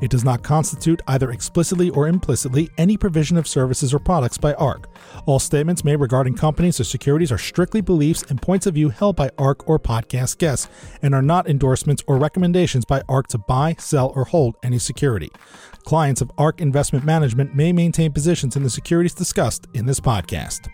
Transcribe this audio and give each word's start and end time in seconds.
It 0.00 0.10
does 0.10 0.24
not 0.24 0.42
constitute, 0.42 1.02
either 1.06 1.30
explicitly 1.30 1.90
or 1.90 2.08
implicitly, 2.08 2.70
any 2.78 2.96
provision 2.96 3.36
of 3.36 3.48
services 3.48 3.94
or 3.94 3.98
products 3.98 4.38
by 4.38 4.54
ARK. 4.54 4.88
All 5.26 5.38
statements 5.38 5.84
made 5.84 5.96
regarding 5.96 6.34
companies 6.34 6.80
or 6.80 6.84
securities 6.84 7.32
are 7.32 7.38
strictly 7.38 7.80
beliefs 7.80 8.22
and 8.28 8.40
points 8.40 8.66
of 8.66 8.74
view 8.74 8.88
held 8.88 9.16
by 9.16 9.30
ARK 9.38 9.68
or 9.68 9.78
podcast 9.78 10.38
guests, 10.38 10.68
and 11.02 11.14
are 11.14 11.22
not 11.22 11.48
endorsements 11.48 12.02
or 12.06 12.18
recommendations 12.18 12.84
by 12.84 13.02
ARK 13.08 13.28
to 13.28 13.38
buy, 13.38 13.76
sell, 13.78 14.12
or 14.14 14.24
hold 14.24 14.56
any 14.62 14.78
security. 14.78 15.30
Clients 15.84 16.20
of 16.20 16.30
ARK 16.38 16.60
Investment 16.60 17.04
Management 17.04 17.54
may 17.54 17.72
maintain 17.72 18.12
positions 18.12 18.56
in 18.56 18.62
the 18.62 18.70
securities 18.70 19.14
discussed 19.14 19.66
in 19.74 19.86
this 19.86 20.00
podcast. 20.00 20.68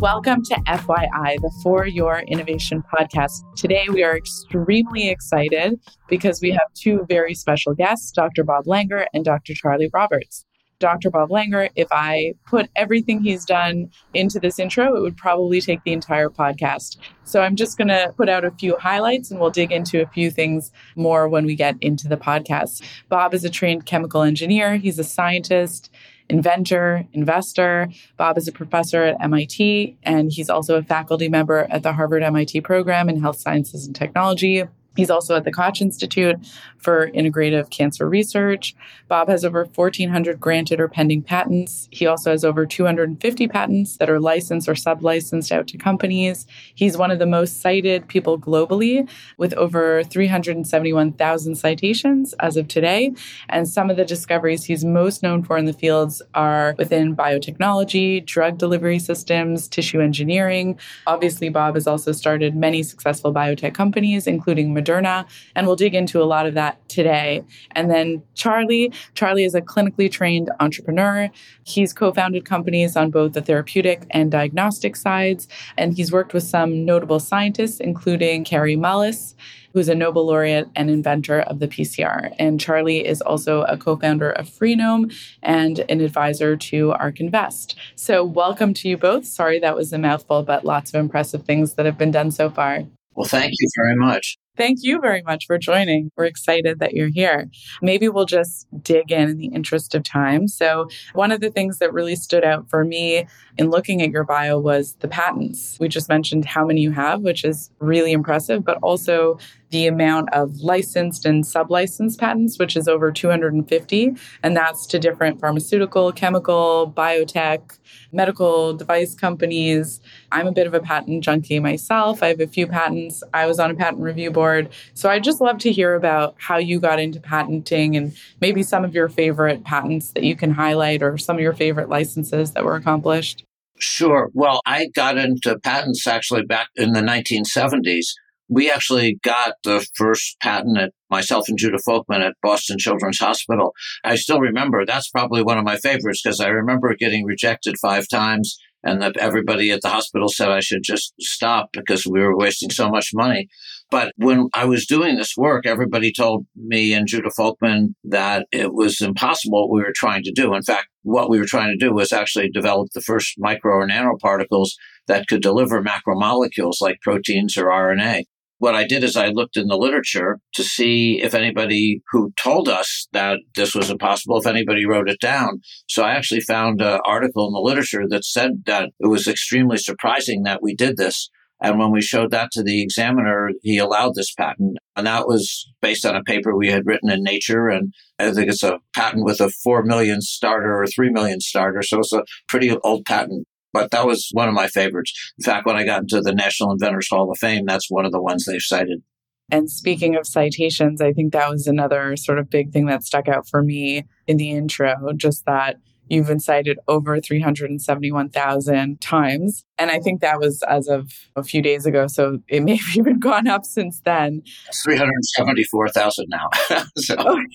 Welcome 0.00 0.44
to 0.44 0.54
FYI, 0.54 1.40
the 1.40 1.50
For 1.60 1.84
Your 1.84 2.20
Innovation 2.20 2.84
podcast. 2.84 3.42
Today, 3.56 3.86
we 3.92 4.04
are 4.04 4.16
extremely 4.16 5.08
excited 5.08 5.80
because 6.08 6.40
we 6.40 6.52
have 6.52 6.72
two 6.74 7.04
very 7.08 7.34
special 7.34 7.74
guests, 7.74 8.12
Dr. 8.12 8.44
Bob 8.44 8.66
Langer 8.66 9.06
and 9.12 9.24
Dr. 9.24 9.54
Charlie 9.54 9.90
Roberts. 9.92 10.46
Dr. 10.78 11.10
Bob 11.10 11.30
Langer, 11.30 11.70
if 11.74 11.88
I 11.90 12.34
put 12.46 12.70
everything 12.76 13.20
he's 13.20 13.44
done 13.44 13.90
into 14.14 14.38
this 14.38 14.60
intro, 14.60 14.94
it 14.94 15.00
would 15.00 15.16
probably 15.16 15.60
take 15.60 15.82
the 15.82 15.92
entire 15.92 16.28
podcast. 16.28 16.98
So 17.24 17.42
I'm 17.42 17.56
just 17.56 17.76
going 17.76 17.88
to 17.88 18.14
put 18.16 18.28
out 18.28 18.44
a 18.44 18.52
few 18.52 18.76
highlights 18.76 19.32
and 19.32 19.40
we'll 19.40 19.50
dig 19.50 19.72
into 19.72 20.00
a 20.00 20.06
few 20.06 20.30
things 20.30 20.70
more 20.94 21.28
when 21.28 21.44
we 21.44 21.56
get 21.56 21.74
into 21.80 22.06
the 22.06 22.16
podcast. 22.16 22.84
Bob 23.08 23.34
is 23.34 23.44
a 23.44 23.50
trained 23.50 23.86
chemical 23.86 24.22
engineer, 24.22 24.76
he's 24.76 25.00
a 25.00 25.04
scientist 25.04 25.90
inventor, 26.28 27.06
investor. 27.12 27.88
Bob 28.16 28.38
is 28.38 28.48
a 28.48 28.52
professor 28.52 29.02
at 29.02 29.22
MIT, 29.22 29.96
and 30.02 30.30
he's 30.32 30.50
also 30.50 30.76
a 30.76 30.82
faculty 30.82 31.28
member 31.28 31.66
at 31.70 31.82
the 31.82 31.92
Harvard 31.92 32.22
MIT 32.22 32.60
program 32.62 33.08
in 33.08 33.20
health 33.20 33.40
sciences 33.40 33.86
and 33.86 33.96
technology. 33.96 34.64
He's 34.98 35.10
also 35.10 35.36
at 35.36 35.44
the 35.44 35.52
Koch 35.52 35.80
Institute 35.80 36.44
for 36.76 37.08
Integrative 37.12 37.70
Cancer 37.70 38.08
Research. 38.08 38.74
Bob 39.06 39.28
has 39.28 39.44
over 39.44 39.64
1,400 39.64 40.40
granted 40.40 40.80
or 40.80 40.88
pending 40.88 41.22
patents. 41.22 41.88
He 41.92 42.04
also 42.04 42.32
has 42.32 42.44
over 42.44 42.66
250 42.66 43.46
patents 43.46 43.96
that 43.98 44.10
are 44.10 44.18
licensed 44.18 44.68
or 44.68 44.74
sub 44.74 45.04
licensed 45.04 45.52
out 45.52 45.68
to 45.68 45.78
companies. 45.78 46.48
He's 46.74 46.96
one 46.96 47.12
of 47.12 47.20
the 47.20 47.26
most 47.26 47.60
cited 47.60 48.08
people 48.08 48.40
globally 48.40 49.08
with 49.36 49.54
over 49.54 50.02
371,000 50.02 51.54
citations 51.54 52.34
as 52.40 52.56
of 52.56 52.66
today. 52.66 53.14
And 53.48 53.68
some 53.68 53.90
of 53.90 53.96
the 53.96 54.04
discoveries 54.04 54.64
he's 54.64 54.84
most 54.84 55.22
known 55.22 55.44
for 55.44 55.56
in 55.56 55.66
the 55.66 55.72
fields 55.72 56.22
are 56.34 56.74
within 56.76 57.14
biotechnology, 57.14 58.26
drug 58.26 58.58
delivery 58.58 58.98
systems, 58.98 59.68
tissue 59.68 60.00
engineering. 60.00 60.76
Obviously, 61.06 61.50
Bob 61.50 61.76
has 61.76 61.86
also 61.86 62.10
started 62.10 62.56
many 62.56 62.82
successful 62.82 63.32
biotech 63.32 63.74
companies, 63.74 64.26
including 64.26 64.74
Moderna, 64.74 64.87
and 64.96 65.66
we'll 65.66 65.76
dig 65.76 65.94
into 65.94 66.22
a 66.22 66.24
lot 66.24 66.46
of 66.46 66.54
that 66.54 66.86
today. 66.88 67.44
And 67.72 67.90
then 67.90 68.22
Charlie, 68.34 68.92
Charlie 69.14 69.44
is 69.44 69.54
a 69.54 69.60
clinically 69.60 70.10
trained 70.10 70.50
entrepreneur. 70.60 71.28
He's 71.64 71.92
co-founded 71.92 72.44
companies 72.44 72.96
on 72.96 73.10
both 73.10 73.32
the 73.32 73.42
therapeutic 73.42 74.06
and 74.10 74.30
diagnostic 74.30 74.96
sides, 74.96 75.48
and 75.76 75.94
he's 75.94 76.12
worked 76.12 76.32
with 76.32 76.44
some 76.44 76.84
notable 76.84 77.20
scientists, 77.20 77.80
including 77.80 78.44
Kary 78.44 78.76
Mullis 78.76 79.34
who's 79.72 79.88
a 79.88 79.94
Nobel 79.94 80.26
laureate 80.26 80.68
and 80.74 80.90
inventor 80.90 81.40
of 81.42 81.58
the 81.58 81.68
PCR. 81.68 82.34
And 82.38 82.60
Charlie 82.60 83.06
is 83.06 83.20
also 83.20 83.62
a 83.62 83.76
co 83.76 83.96
founder 83.96 84.30
of 84.30 84.48
Freenome 84.48 85.14
and 85.42 85.84
an 85.88 86.00
advisor 86.00 86.56
to 86.56 86.92
ARK 86.92 87.20
Invest. 87.20 87.76
So, 87.94 88.24
welcome 88.24 88.74
to 88.74 88.88
you 88.88 88.96
both. 88.96 89.26
Sorry 89.26 89.58
that 89.60 89.76
was 89.76 89.92
a 89.92 89.98
mouthful, 89.98 90.42
but 90.42 90.64
lots 90.64 90.92
of 90.92 91.00
impressive 91.00 91.44
things 91.44 91.74
that 91.74 91.86
have 91.86 91.98
been 91.98 92.10
done 92.10 92.30
so 92.30 92.50
far. 92.50 92.84
Well, 93.14 93.28
thank 93.28 93.52
you 93.58 93.68
very 93.76 93.96
much. 93.96 94.36
Thank 94.58 94.80
you 94.82 95.00
very 95.00 95.22
much 95.22 95.46
for 95.46 95.56
joining. 95.56 96.10
We're 96.16 96.24
excited 96.24 96.80
that 96.80 96.92
you're 96.92 97.10
here. 97.14 97.48
Maybe 97.80 98.08
we'll 98.08 98.24
just 98.24 98.66
dig 98.82 99.12
in 99.12 99.30
in 99.30 99.38
the 99.38 99.46
interest 99.46 99.94
of 99.94 100.02
time. 100.02 100.48
So, 100.48 100.88
one 101.12 101.30
of 101.30 101.40
the 101.40 101.50
things 101.50 101.78
that 101.78 101.92
really 101.92 102.16
stood 102.16 102.42
out 102.42 102.68
for 102.68 102.84
me 102.84 103.28
in 103.56 103.70
looking 103.70 104.02
at 104.02 104.10
your 104.10 104.24
bio 104.24 104.58
was 104.58 104.94
the 104.98 105.06
patents. 105.06 105.78
We 105.78 105.86
just 105.86 106.08
mentioned 106.08 106.44
how 106.44 106.66
many 106.66 106.80
you 106.80 106.90
have, 106.90 107.20
which 107.22 107.44
is 107.44 107.70
really 107.78 108.10
impressive, 108.10 108.64
but 108.64 108.78
also 108.82 109.38
the 109.70 109.86
amount 109.86 110.32
of 110.32 110.60
licensed 110.60 111.26
and 111.26 111.46
sub-licensed 111.46 112.18
patents, 112.18 112.58
which 112.58 112.76
is 112.76 112.88
over 112.88 113.12
250, 113.12 114.14
and 114.42 114.56
that's 114.56 114.86
to 114.86 114.98
different 114.98 115.40
pharmaceutical, 115.40 116.10
chemical, 116.10 116.90
biotech, 116.96 117.78
medical 118.10 118.72
device 118.72 119.14
companies. 119.14 120.00
I'm 120.32 120.46
a 120.46 120.52
bit 120.52 120.66
of 120.66 120.72
a 120.72 120.80
patent 120.80 121.22
junkie 121.22 121.60
myself. 121.60 122.22
I 122.22 122.28
have 122.28 122.40
a 122.40 122.46
few 122.46 122.66
patents. 122.66 123.22
I 123.34 123.44
was 123.44 123.58
on 123.58 123.70
a 123.70 123.74
patent 123.74 124.00
review 124.02 124.30
board. 124.30 124.47
So 124.94 125.08
I'd 125.08 125.24
just 125.24 125.40
love 125.40 125.58
to 125.58 125.72
hear 125.72 125.94
about 125.94 126.34
how 126.38 126.58
you 126.58 126.80
got 126.80 127.00
into 127.00 127.20
patenting 127.20 127.96
and 127.96 128.16
maybe 128.40 128.62
some 128.62 128.84
of 128.84 128.94
your 128.94 129.08
favorite 129.08 129.64
patents 129.64 130.10
that 130.12 130.24
you 130.24 130.36
can 130.36 130.50
highlight 130.50 131.02
or 131.02 131.18
some 131.18 131.36
of 131.36 131.42
your 131.42 131.54
favorite 131.54 131.88
licenses 131.88 132.52
that 132.52 132.64
were 132.64 132.76
accomplished. 132.76 133.44
Sure. 133.78 134.30
Well, 134.34 134.60
I 134.66 134.88
got 134.94 135.18
into 135.18 135.58
patents 135.58 136.06
actually 136.06 136.42
back 136.42 136.68
in 136.74 136.92
the 136.92 137.00
1970s 137.00 138.06
we 138.48 138.70
actually 138.70 139.18
got 139.22 139.54
the 139.62 139.86
first 139.94 140.38
patent 140.40 140.78
at 140.78 140.92
myself 141.10 141.48
and 141.48 141.58
Judah 141.58 141.78
Folkman 141.86 142.20
at 142.20 142.34
Boston 142.42 142.78
Children's 142.78 143.18
Hospital. 143.18 143.74
I 144.04 144.16
still 144.16 144.40
remember 144.40 144.84
that's 144.84 145.10
probably 145.10 145.42
one 145.42 145.58
of 145.58 145.64
my 145.64 145.76
favorites 145.76 146.22
because 146.22 146.40
I 146.40 146.48
remember 146.48 146.94
getting 146.96 147.24
rejected 147.24 147.76
five 147.78 148.08
times 148.08 148.58
and 148.82 149.02
that 149.02 149.16
everybody 149.16 149.70
at 149.70 149.82
the 149.82 149.88
hospital 149.88 150.28
said 150.28 150.50
I 150.50 150.60
should 150.60 150.82
just 150.82 151.12
stop 151.20 151.70
because 151.72 152.06
we 152.06 152.20
were 152.20 152.36
wasting 152.36 152.70
so 152.70 152.88
much 152.88 153.10
money. 153.12 153.48
But 153.90 154.12
when 154.16 154.48
I 154.54 154.66
was 154.66 154.86
doing 154.86 155.16
this 155.16 155.34
work, 155.36 155.66
everybody 155.66 156.12
told 156.12 156.46
me 156.54 156.92
and 156.92 157.06
Judah 157.06 157.30
Folkman 157.38 157.94
that 158.04 158.46
it 158.52 158.74
was 158.74 159.00
impossible 159.00 159.68
what 159.68 159.74
we 159.74 159.82
were 159.82 159.94
trying 159.94 160.22
to 160.24 160.32
do. 160.32 160.54
In 160.54 160.62
fact, 160.62 160.88
what 161.02 161.30
we 161.30 161.38
were 161.38 161.46
trying 161.46 161.70
to 161.70 161.86
do 161.86 161.94
was 161.94 162.12
actually 162.12 162.50
develop 162.50 162.88
the 162.94 163.00
first 163.00 163.34
micro 163.38 163.76
or 163.76 163.88
nanoparticles 163.88 164.70
that 165.06 165.26
could 165.26 165.40
deliver 165.40 165.82
macromolecules 165.82 166.80
like 166.80 167.00
proteins 167.02 167.56
or 167.56 167.66
RNA 167.66 168.24
what 168.58 168.74
I 168.74 168.86
did 168.86 169.04
is 169.04 169.16
I 169.16 169.28
looked 169.28 169.56
in 169.56 169.68
the 169.68 169.76
literature 169.76 170.38
to 170.54 170.64
see 170.64 171.20
if 171.22 171.34
anybody 171.34 172.02
who 172.10 172.32
told 172.42 172.68
us 172.68 173.08
that 173.12 173.38
this 173.54 173.74
was 173.74 173.90
impossible, 173.90 174.38
if 174.38 174.46
anybody 174.46 174.84
wrote 174.84 175.08
it 175.08 175.20
down. 175.20 175.60
So 175.88 176.02
I 176.02 176.12
actually 176.12 176.40
found 176.40 176.82
an 176.82 177.00
article 177.06 177.46
in 177.46 177.52
the 177.52 177.60
literature 177.60 178.04
that 178.08 178.24
said 178.24 178.62
that 178.66 178.90
it 178.98 179.06
was 179.06 179.28
extremely 179.28 179.78
surprising 179.78 180.42
that 180.42 180.62
we 180.62 180.74
did 180.74 180.96
this. 180.96 181.30
And 181.60 181.78
when 181.78 181.90
we 181.90 182.00
showed 182.00 182.30
that 182.30 182.50
to 182.52 182.62
the 182.62 182.82
examiner, 182.82 183.50
he 183.62 183.78
allowed 183.78 184.14
this 184.14 184.32
patent. 184.32 184.78
And 184.96 185.06
that 185.06 185.26
was 185.26 185.68
based 185.82 186.06
on 186.06 186.14
a 186.14 186.22
paper 186.22 186.56
we 186.56 186.68
had 186.68 186.86
written 186.86 187.10
in 187.10 187.22
Nature. 187.22 187.68
And 187.68 187.92
I 188.18 188.30
think 188.30 188.48
it's 188.48 188.62
a 188.62 188.78
patent 188.94 189.24
with 189.24 189.40
a 189.40 189.50
4 189.50 189.82
million 189.82 190.20
starter 190.20 190.80
or 190.80 190.86
3 190.86 191.10
million 191.10 191.40
starter. 191.40 191.82
So 191.82 191.98
it's 191.98 192.12
a 192.12 192.24
pretty 192.48 192.76
old 192.84 193.04
patent 193.04 193.46
but 193.72 193.90
that 193.90 194.06
was 194.06 194.30
one 194.32 194.48
of 194.48 194.54
my 194.54 194.66
favorites. 194.66 195.12
In 195.38 195.44
fact, 195.44 195.66
when 195.66 195.76
I 195.76 195.84
got 195.84 196.00
into 196.00 196.20
the 196.20 196.34
National 196.34 196.72
Inventors 196.72 197.08
Hall 197.10 197.30
of 197.30 197.38
Fame, 197.38 197.64
that's 197.66 197.90
one 197.90 198.06
of 198.06 198.12
the 198.12 198.20
ones 198.20 198.44
they 198.44 198.58
cited. 198.58 199.02
And 199.50 199.70
speaking 199.70 200.14
of 200.16 200.26
citations, 200.26 201.00
I 201.00 201.12
think 201.12 201.32
that 201.32 201.50
was 201.50 201.66
another 201.66 202.16
sort 202.16 202.38
of 202.38 202.50
big 202.50 202.72
thing 202.72 202.86
that 202.86 203.02
stuck 203.02 203.28
out 203.28 203.48
for 203.48 203.62
me 203.62 204.04
in 204.26 204.36
the 204.36 204.50
intro, 204.50 204.94
just 205.16 205.46
that 205.46 205.76
you've 206.08 206.26
been 206.26 206.40
cited 206.40 206.78
over 206.88 207.20
371,000 207.20 209.00
times. 209.00 209.64
And 209.78 209.90
I 209.90 210.00
think 210.00 210.20
that 210.20 210.40
was 210.40 210.62
as 210.68 210.88
of 210.88 211.12
a 211.36 211.42
few 211.42 211.62
days 211.62 211.86
ago. 211.86 212.06
So 212.06 212.38
it 212.48 212.62
may 212.62 212.76
have 212.76 212.88
even 212.96 213.18
gone 213.18 213.46
up 213.46 213.64
since 213.64 214.00
then. 214.00 214.42
374,000 214.82 216.26
now. 216.28 216.50
so. 216.96 217.38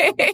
Okay. 0.00 0.32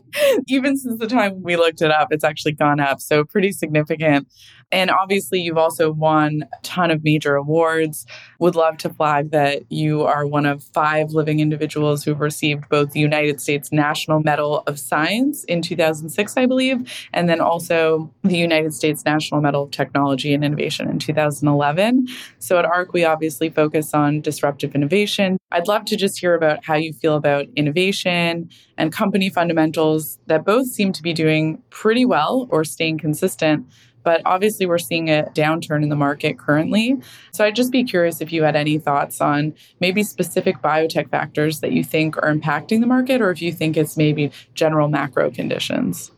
even 0.49 0.77
since 0.77 0.99
the 0.99 1.07
time 1.07 1.43
we 1.43 1.57
looked 1.57 1.83
it 1.83 1.91
up, 1.91 2.09
it's 2.11 2.25
actually 2.25 2.53
gone 2.53 2.81
up. 2.81 3.01
So 3.01 3.25
pretty 3.25 3.53
significant. 3.53 4.29
And 4.73 4.91
obviously, 4.91 5.41
you've 5.41 5.59
also 5.59 5.93
won 5.93 6.43
a 6.53 6.63
ton 6.63 6.91
of 6.91 7.05
major 7.05 7.37
awards. 7.37 8.05
Would 8.41 8.57
love 8.57 8.79
to 8.79 8.91
flag 8.91 9.31
that 9.31 9.63
you 9.71 10.03
are 10.03 10.27
one 10.27 10.45
of 10.45 10.63
five 10.63 11.13
living 11.13 11.39
individuals 11.39 12.03
who've 12.03 12.21
received 12.21 12.69
both 12.69 12.91
the 12.91 12.99
United 12.99 13.41
States 13.41 13.71
National 13.71 14.21
Medal 14.21 14.65
of 14.67 14.81
Science 14.81 15.45
in 15.45 15.63
2006, 15.63 16.37
I 16.37 16.47
believe, 16.47 17.09
and 17.13 17.29
then 17.29 17.41
also 17.41 18.13
the 18.25 18.37
United 18.37 18.75
States 18.75 19.05
National 19.05 19.41
Medal 19.41 19.65
of 19.65 19.71
Technology 19.71 20.35
and 20.35 20.45
Innovation 20.45 20.91
in 20.91 20.99
2011. 20.99 22.09
So 22.41 22.59
at 22.59 22.65
ARK, 22.65 22.93
we 22.93 23.05
obviously 23.05 23.49
focus 23.51 23.95
on 23.95 24.21
disruptive 24.21 24.75
innovation. 24.75 25.39
I'd 25.53 25.69
love 25.69 25.85
to 25.87 25.97
just 25.97 26.19
hear 26.19 26.35
about 26.35 26.65
how 26.65 26.75
you 26.75 26.93
feel 26.93 27.15
about 27.15 27.47
innovation 27.55 28.51
and 28.77 28.93
company 28.93 29.31
fundamentals 29.31 30.19
that 30.27 30.45
both 30.45 30.67
seem 30.67 30.93
to 30.93 31.03
be 31.03 31.13
doing 31.13 31.63
pretty 31.71 32.05
well 32.05 32.49
or 32.51 32.65
staying 32.65 32.99
consistent 32.99 33.65
but 34.07 34.23
obviously, 34.25 34.67
we're 34.67 34.79
seeing 34.79 35.11
a 35.11 35.25
downturn 35.35 35.83
in 35.83 35.89
the 35.89 35.97
market 35.97 36.39
currently. 36.39 36.97
So 37.33 37.45
I'd 37.45 37.57
just 37.57 37.73
be 37.73 37.83
curious 37.83 38.21
if 38.21 38.33
you 38.33 38.45
had 38.45 38.55
any 38.55 38.79
thoughts 38.79 39.21
on 39.21 39.53
maybe 39.81 40.05
specific 40.05 40.63
biotech 40.63 41.11
factors 41.11 41.59
that 41.59 41.73
you 41.73 41.83
think 41.83 42.17
are 42.19 42.33
impacting 42.33 42.79
the 42.79 42.87
market, 42.87 43.21
or 43.21 43.33
if 43.33 43.43
you 43.43 43.53
think 43.53 43.77
it's 43.77 43.97
maybe 43.97 44.31
general 44.55 44.87
macro 44.87 45.33
conditions. 45.33 46.13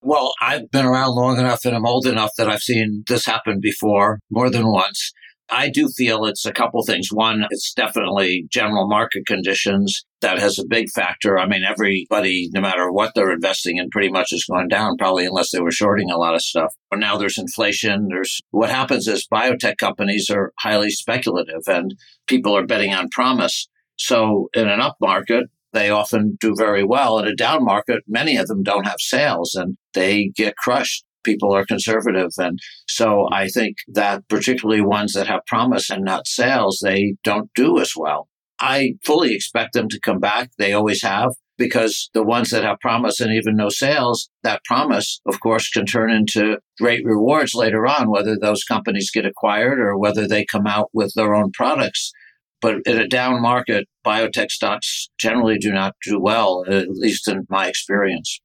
Well, 0.00 0.32
I've 0.40 0.70
been 0.70 0.86
around 0.86 1.14
long 1.16 1.38
enough 1.38 1.66
and 1.66 1.76
I'm 1.76 1.84
old 1.84 2.06
enough 2.06 2.30
that 2.38 2.48
I've 2.48 2.62
seen 2.62 3.04
this 3.08 3.26
happen 3.26 3.60
before 3.60 4.20
more 4.30 4.48
than 4.48 4.66
once. 4.66 5.12
I 5.50 5.68
do 5.68 5.88
feel 5.88 6.24
it's 6.24 6.46
a 6.46 6.52
couple 6.52 6.82
things. 6.84 7.08
One, 7.12 7.44
it's 7.50 7.74
definitely 7.74 8.46
general 8.50 8.88
market 8.88 9.26
conditions 9.26 10.04
that 10.20 10.38
has 10.38 10.58
a 10.58 10.66
big 10.66 10.88
factor. 10.90 11.38
I 11.38 11.46
mean, 11.46 11.64
everybody, 11.64 12.48
no 12.52 12.60
matter 12.60 12.90
what 12.90 13.12
they're 13.14 13.32
investing 13.32 13.76
in, 13.76 13.90
pretty 13.90 14.10
much 14.10 14.32
is 14.32 14.46
going 14.50 14.68
down, 14.68 14.96
probably 14.96 15.26
unless 15.26 15.50
they 15.50 15.60
were 15.60 15.70
shorting 15.70 16.10
a 16.10 16.16
lot 16.16 16.34
of 16.34 16.42
stuff. 16.42 16.72
But 16.90 16.98
now 16.98 17.18
there's 17.18 17.38
inflation. 17.38 18.08
There's 18.08 18.40
what 18.50 18.70
happens 18.70 19.06
is 19.06 19.28
biotech 19.32 19.76
companies 19.76 20.30
are 20.30 20.52
highly 20.60 20.90
speculative 20.90 21.62
and 21.66 21.94
people 22.26 22.56
are 22.56 22.66
betting 22.66 22.94
on 22.94 23.10
promise. 23.10 23.68
So 23.96 24.48
in 24.54 24.68
an 24.68 24.80
up 24.80 24.96
market, 25.00 25.44
they 25.72 25.90
often 25.90 26.38
do 26.40 26.54
very 26.56 26.84
well. 26.84 27.18
In 27.18 27.26
a 27.26 27.34
down 27.34 27.64
market, 27.64 28.02
many 28.08 28.36
of 28.36 28.46
them 28.46 28.62
don't 28.62 28.86
have 28.86 29.00
sales 29.00 29.54
and 29.54 29.76
they 29.92 30.30
get 30.34 30.56
crushed 30.56 31.04
people 31.24 31.54
are 31.54 31.64
conservative. 31.64 32.30
And 32.38 32.58
so 32.86 33.28
I 33.32 33.48
think 33.48 33.76
that 33.88 34.28
particularly 34.28 34.82
ones 34.82 35.12
that 35.14 35.26
have 35.26 35.46
promise 35.46 35.90
and 35.90 36.04
not 36.04 36.26
sales, 36.26 36.80
they 36.82 37.16
don't 37.24 37.50
do 37.54 37.80
as 37.80 37.94
well. 37.96 38.28
I 38.60 38.94
fully 39.04 39.34
expect 39.34 39.72
them 39.72 39.88
to 39.88 40.00
come 40.00 40.20
back. 40.20 40.50
They 40.58 40.72
always 40.72 41.02
have 41.02 41.30
because 41.56 42.10
the 42.14 42.22
ones 42.22 42.50
that 42.50 42.64
have 42.64 42.80
promise 42.80 43.20
and 43.20 43.32
even 43.32 43.56
no 43.56 43.68
sales, 43.68 44.28
that 44.42 44.64
promise, 44.64 45.20
of 45.26 45.40
course, 45.40 45.68
can 45.68 45.86
turn 45.86 46.10
into 46.10 46.58
great 46.80 47.04
rewards 47.04 47.54
later 47.54 47.86
on, 47.86 48.10
whether 48.10 48.36
those 48.38 48.64
companies 48.64 49.10
get 49.12 49.26
acquired 49.26 49.78
or 49.78 49.98
whether 49.98 50.26
they 50.26 50.44
come 50.44 50.66
out 50.66 50.90
with 50.92 51.12
their 51.14 51.34
own 51.34 51.50
products. 51.52 52.12
But 52.60 52.76
in 52.86 52.98
a 52.98 53.06
down 53.06 53.42
market, 53.42 53.86
biotech 54.06 54.50
stocks 54.50 55.08
generally 55.18 55.58
do 55.58 55.72
not 55.72 55.94
do 56.04 56.18
well, 56.18 56.64
at 56.66 56.88
least 56.88 57.28
in 57.28 57.46
my 57.48 57.68
experience. 57.68 58.40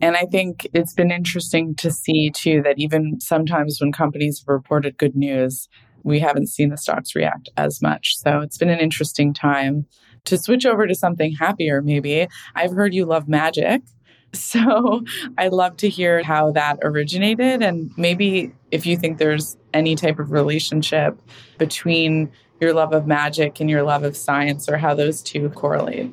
And 0.00 0.16
I 0.16 0.24
think 0.24 0.66
it's 0.72 0.94
been 0.94 1.10
interesting 1.10 1.74
to 1.76 1.90
see 1.90 2.30
too 2.30 2.62
that 2.62 2.78
even 2.78 3.20
sometimes 3.20 3.80
when 3.80 3.92
companies 3.92 4.40
have 4.40 4.48
reported 4.48 4.98
good 4.98 5.16
news, 5.16 5.68
we 6.02 6.20
haven't 6.20 6.48
seen 6.48 6.70
the 6.70 6.76
stocks 6.76 7.14
react 7.14 7.50
as 7.56 7.82
much. 7.82 8.16
So 8.16 8.40
it's 8.40 8.58
been 8.58 8.70
an 8.70 8.78
interesting 8.78 9.34
time 9.34 9.86
to 10.24 10.38
switch 10.38 10.66
over 10.66 10.86
to 10.86 10.94
something 10.94 11.34
happier, 11.34 11.82
maybe. 11.82 12.28
I've 12.54 12.72
heard 12.72 12.94
you 12.94 13.04
love 13.04 13.28
magic. 13.28 13.82
So 14.32 15.02
I'd 15.38 15.52
love 15.52 15.76
to 15.78 15.88
hear 15.88 16.22
how 16.22 16.52
that 16.52 16.78
originated 16.84 17.62
and 17.64 17.90
maybe 17.96 18.52
if 18.70 18.86
you 18.86 18.96
think 18.96 19.18
there's 19.18 19.56
any 19.74 19.96
type 19.96 20.20
of 20.20 20.30
relationship 20.30 21.20
between 21.58 22.30
your 22.60 22.72
love 22.72 22.92
of 22.92 23.08
magic 23.08 23.58
and 23.58 23.68
your 23.68 23.82
love 23.82 24.04
of 24.04 24.16
science 24.16 24.68
or 24.68 24.76
how 24.76 24.94
those 24.94 25.20
two 25.20 25.48
correlate. 25.50 26.12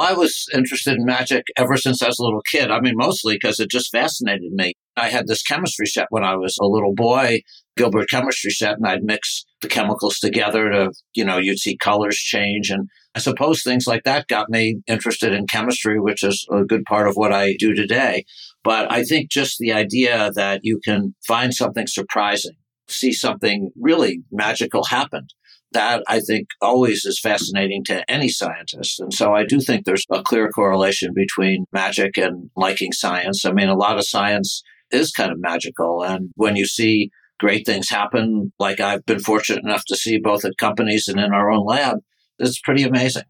I 0.00 0.14
was 0.14 0.46
interested 0.54 0.96
in 0.96 1.04
magic 1.04 1.44
ever 1.58 1.76
since 1.76 2.02
I 2.02 2.06
was 2.06 2.18
a 2.18 2.24
little 2.24 2.42
kid. 2.50 2.70
I 2.70 2.80
mean, 2.80 2.94
mostly 2.96 3.34
because 3.34 3.60
it 3.60 3.70
just 3.70 3.92
fascinated 3.92 4.52
me. 4.52 4.72
I 4.96 5.10
had 5.10 5.26
this 5.26 5.42
chemistry 5.42 5.86
set 5.86 6.06
when 6.08 6.24
I 6.24 6.36
was 6.36 6.56
a 6.58 6.66
little 6.66 6.94
boy, 6.94 7.40
Gilbert 7.76 8.08
chemistry 8.08 8.50
set, 8.50 8.76
and 8.78 8.86
I'd 8.86 9.02
mix 9.02 9.44
the 9.60 9.68
chemicals 9.68 10.18
together 10.18 10.70
to, 10.70 10.92
you 11.14 11.24
know, 11.24 11.36
you'd 11.36 11.58
see 11.58 11.76
colors 11.76 12.16
change. 12.16 12.70
And 12.70 12.88
I 13.14 13.18
suppose 13.18 13.62
things 13.62 13.86
like 13.86 14.04
that 14.04 14.26
got 14.26 14.48
me 14.48 14.80
interested 14.86 15.34
in 15.34 15.46
chemistry, 15.46 16.00
which 16.00 16.22
is 16.22 16.46
a 16.50 16.64
good 16.64 16.84
part 16.84 17.06
of 17.06 17.16
what 17.16 17.32
I 17.32 17.56
do 17.58 17.74
today. 17.74 18.24
But 18.64 18.90
I 18.90 19.04
think 19.04 19.30
just 19.30 19.58
the 19.58 19.72
idea 19.72 20.30
that 20.34 20.60
you 20.62 20.80
can 20.82 21.14
find 21.26 21.52
something 21.52 21.86
surprising, 21.86 22.56
see 22.88 23.12
something 23.12 23.70
really 23.78 24.22
magical 24.32 24.84
happen 24.84 25.26
that 25.72 26.02
I 26.08 26.20
think 26.20 26.48
always 26.60 27.04
is 27.04 27.20
fascinating 27.20 27.84
to 27.84 28.08
any 28.10 28.28
scientist. 28.28 28.98
And 29.00 29.12
so 29.12 29.34
I 29.34 29.44
do 29.44 29.60
think 29.60 29.84
there's 29.84 30.04
a 30.10 30.22
clear 30.22 30.48
correlation 30.50 31.12
between 31.14 31.66
magic 31.72 32.16
and 32.16 32.50
liking 32.56 32.92
science. 32.92 33.44
I 33.44 33.52
mean, 33.52 33.68
a 33.68 33.76
lot 33.76 33.96
of 33.96 34.06
science 34.06 34.62
is 34.90 35.12
kind 35.12 35.30
of 35.30 35.40
magical. 35.40 36.02
And 36.02 36.30
when 36.34 36.56
you 36.56 36.66
see 36.66 37.10
great 37.38 37.64
things 37.66 37.88
happen, 37.88 38.52
like 38.58 38.80
I've 38.80 39.06
been 39.06 39.20
fortunate 39.20 39.64
enough 39.64 39.84
to 39.86 39.96
see 39.96 40.18
both 40.18 40.44
at 40.44 40.58
companies 40.58 41.08
and 41.08 41.20
in 41.20 41.32
our 41.32 41.50
own 41.50 41.64
lab, 41.64 41.98
it's 42.38 42.60
pretty 42.60 42.82
amazing. 42.82 43.24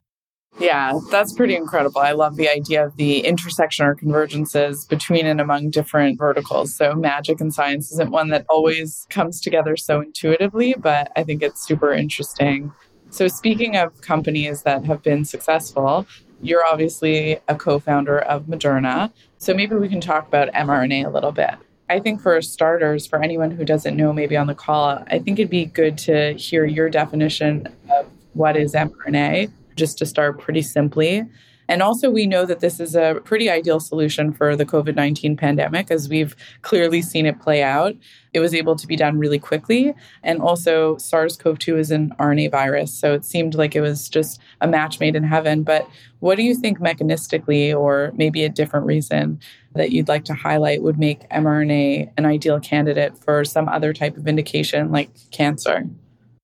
Yeah, 0.59 0.99
that's 1.11 1.33
pretty 1.33 1.55
incredible. 1.55 2.01
I 2.01 2.13
love 2.13 2.37
the 2.37 2.49
idea 2.49 2.85
of 2.85 2.97
the 2.97 3.21
intersection 3.21 3.87
or 3.87 3.95
convergences 3.95 4.87
between 4.89 5.25
and 5.27 5.41
among 5.41 5.71
different 5.71 6.19
verticals. 6.19 6.75
So, 6.75 6.95
magic 6.95 7.41
and 7.41 7.55
science 7.55 7.93
isn't 7.93 8.11
one 8.11 8.29
that 8.29 8.45
always 8.51 9.07
comes 9.11 9.41
together 9.41 9.77
so 9.77 10.01
intuitively, 10.01 10.75
but 10.75 11.13
I 11.17 11.23
think 11.23 11.43
it's 11.43 11.65
super 11.67 11.93
interesting. 11.93 12.73
So, 13.11 13.29
speaking 13.29 13.77
of 13.77 14.01
companies 14.03 14.63
that 14.63 14.85
have 14.85 15.03
been 15.03 15.25
successful, 15.25 16.07
you're 16.43 16.67
obviously 16.67 17.39
a 17.49 17.55
co 17.55 17.79
founder 17.79 18.19
of 18.19 18.45
Moderna. 18.45 19.13
So, 19.39 19.55
maybe 19.55 19.77
we 19.77 19.89
can 19.89 20.01
talk 20.01 20.27
about 20.27 20.53
mRNA 20.53 21.07
a 21.07 21.11
little 21.11 21.33
bit. 21.33 21.55
I 21.89 22.01
think 22.01 22.21
for 22.21 22.41
starters, 22.43 23.07
for 23.07 23.23
anyone 23.23 23.51
who 23.51 23.65
doesn't 23.65 23.97
know, 23.97 24.13
maybe 24.13 24.37
on 24.37 24.47
the 24.47 24.55
call, 24.55 25.03
I 25.11 25.21
think 25.21 25.39
it'd 25.39 25.51
be 25.51 25.65
good 25.65 25.97
to 25.99 26.35
hear 26.35 26.67
your 26.67 26.91
definition 26.91 27.67
of 27.91 28.07
what 28.35 28.57
is 28.57 28.75
mRNA 28.75 29.51
just 29.81 29.99
to 29.99 30.07
start 30.07 30.39
pretty 30.39 30.63
simply. 30.63 31.25
And 31.71 31.83
also, 31.83 32.11
we 32.11 32.27
know 32.27 32.45
that 32.47 32.59
this 32.59 32.81
is 32.81 32.97
a 32.97 33.21
pretty 33.23 33.49
ideal 33.49 33.79
solution 33.79 34.33
for 34.33 34.57
the 34.57 34.67
COVID 34.67 34.97
19 34.97 35.37
pandemic, 35.37 35.93
as 35.93 36.09
we've 36.09 36.35
clearly 36.63 37.01
seen 37.01 37.27
it 37.27 37.41
play 37.41 37.63
out. 37.63 37.95
It 38.33 38.41
was 38.41 38.55
able 38.55 38.75
to 38.75 38.89
be 38.89 38.97
done 38.97 39.21
really 39.21 39.39
quickly. 39.39 39.95
And 40.25 40.43
also, 40.43 40.97
SARS 40.97 41.37
CoV 41.37 41.61
2 41.61 41.79
is 41.79 41.93
an 41.93 42.13
RNA 42.19 42.51
virus. 42.51 42.93
So 42.93 43.15
it 43.15 43.25
seemed 43.25 43.55
like 43.55 43.77
it 43.77 43.83
was 43.83 44.09
just 44.09 44.41
a 44.61 44.67
match 44.67 44.99
made 44.99 45.15
in 45.15 45.23
heaven. 45.23 45.63
But 45.63 45.89
what 46.19 46.35
do 46.35 46.43
you 46.43 46.57
think 46.57 46.81
mechanistically, 46.81 47.73
or 47.73 48.11
maybe 48.17 48.43
a 48.43 48.49
different 48.49 48.87
reason 48.87 49.39
that 49.77 49.93
you'd 49.93 50.09
like 50.09 50.25
to 50.25 50.35
highlight, 50.35 50.83
would 50.83 50.99
make 50.99 51.29
mRNA 51.31 52.11
an 52.17 52.27
ideal 52.27 52.59
candidate 52.59 53.17
for 53.17 53.45
some 53.45 53.69
other 53.69 53.93
type 53.93 54.17
of 54.17 54.27
indication 54.27 54.91
like 54.91 55.11
cancer? 55.31 55.89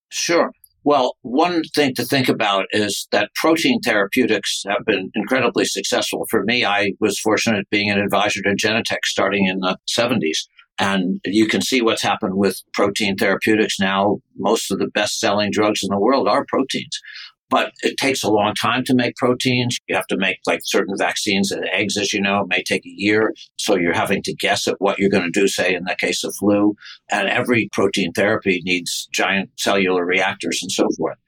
Sure. 0.08 0.52
Well, 0.86 1.16
one 1.22 1.62
thing 1.74 1.96
to 1.96 2.04
think 2.04 2.28
about 2.28 2.66
is 2.70 3.08
that 3.10 3.34
protein 3.34 3.80
therapeutics 3.84 4.62
have 4.68 4.86
been 4.86 5.10
incredibly 5.16 5.64
successful. 5.64 6.26
For 6.30 6.44
me, 6.44 6.64
I 6.64 6.92
was 7.00 7.18
fortunate 7.18 7.68
being 7.70 7.90
an 7.90 7.98
advisor 7.98 8.40
to 8.42 8.54
Genentech 8.54 9.04
starting 9.04 9.46
in 9.46 9.58
the 9.58 9.78
70s. 9.98 10.46
And 10.78 11.20
you 11.24 11.48
can 11.48 11.60
see 11.60 11.82
what's 11.82 12.02
happened 12.02 12.36
with 12.36 12.62
protein 12.72 13.16
therapeutics 13.16 13.80
now. 13.80 14.18
Most 14.36 14.70
of 14.70 14.78
the 14.78 14.86
best 14.86 15.18
selling 15.18 15.50
drugs 15.50 15.80
in 15.82 15.88
the 15.90 15.98
world 15.98 16.28
are 16.28 16.44
proteins. 16.46 17.00
But 17.48 17.72
it 17.82 17.96
takes 17.96 18.24
a 18.24 18.30
long 18.30 18.54
time 18.54 18.82
to 18.84 18.94
make 18.94 19.14
proteins. 19.16 19.78
You 19.88 19.94
have 19.94 20.08
to 20.08 20.16
make 20.16 20.38
like 20.46 20.60
certain 20.64 20.94
vaccines 20.98 21.52
and 21.52 21.64
eggs, 21.72 21.96
as 21.96 22.12
you 22.12 22.20
know, 22.20 22.40
it 22.40 22.48
may 22.48 22.62
take 22.62 22.84
a 22.84 22.94
year. 22.96 23.32
So 23.56 23.76
you're 23.76 23.94
having 23.94 24.22
to 24.24 24.34
guess 24.34 24.66
at 24.66 24.80
what 24.80 24.98
you're 24.98 25.10
going 25.10 25.30
to 25.30 25.40
do, 25.40 25.46
say, 25.46 25.74
in 25.74 25.84
the 25.84 25.94
case 25.94 26.24
of 26.24 26.34
flu. 26.34 26.74
And 27.10 27.28
every 27.28 27.68
protein 27.72 28.12
therapy 28.12 28.60
needs 28.64 29.08
giant 29.12 29.50
cellular 29.56 30.04
reactors 30.04 30.58
and 30.60 30.72
so 30.72 30.88
forth. 30.98 31.18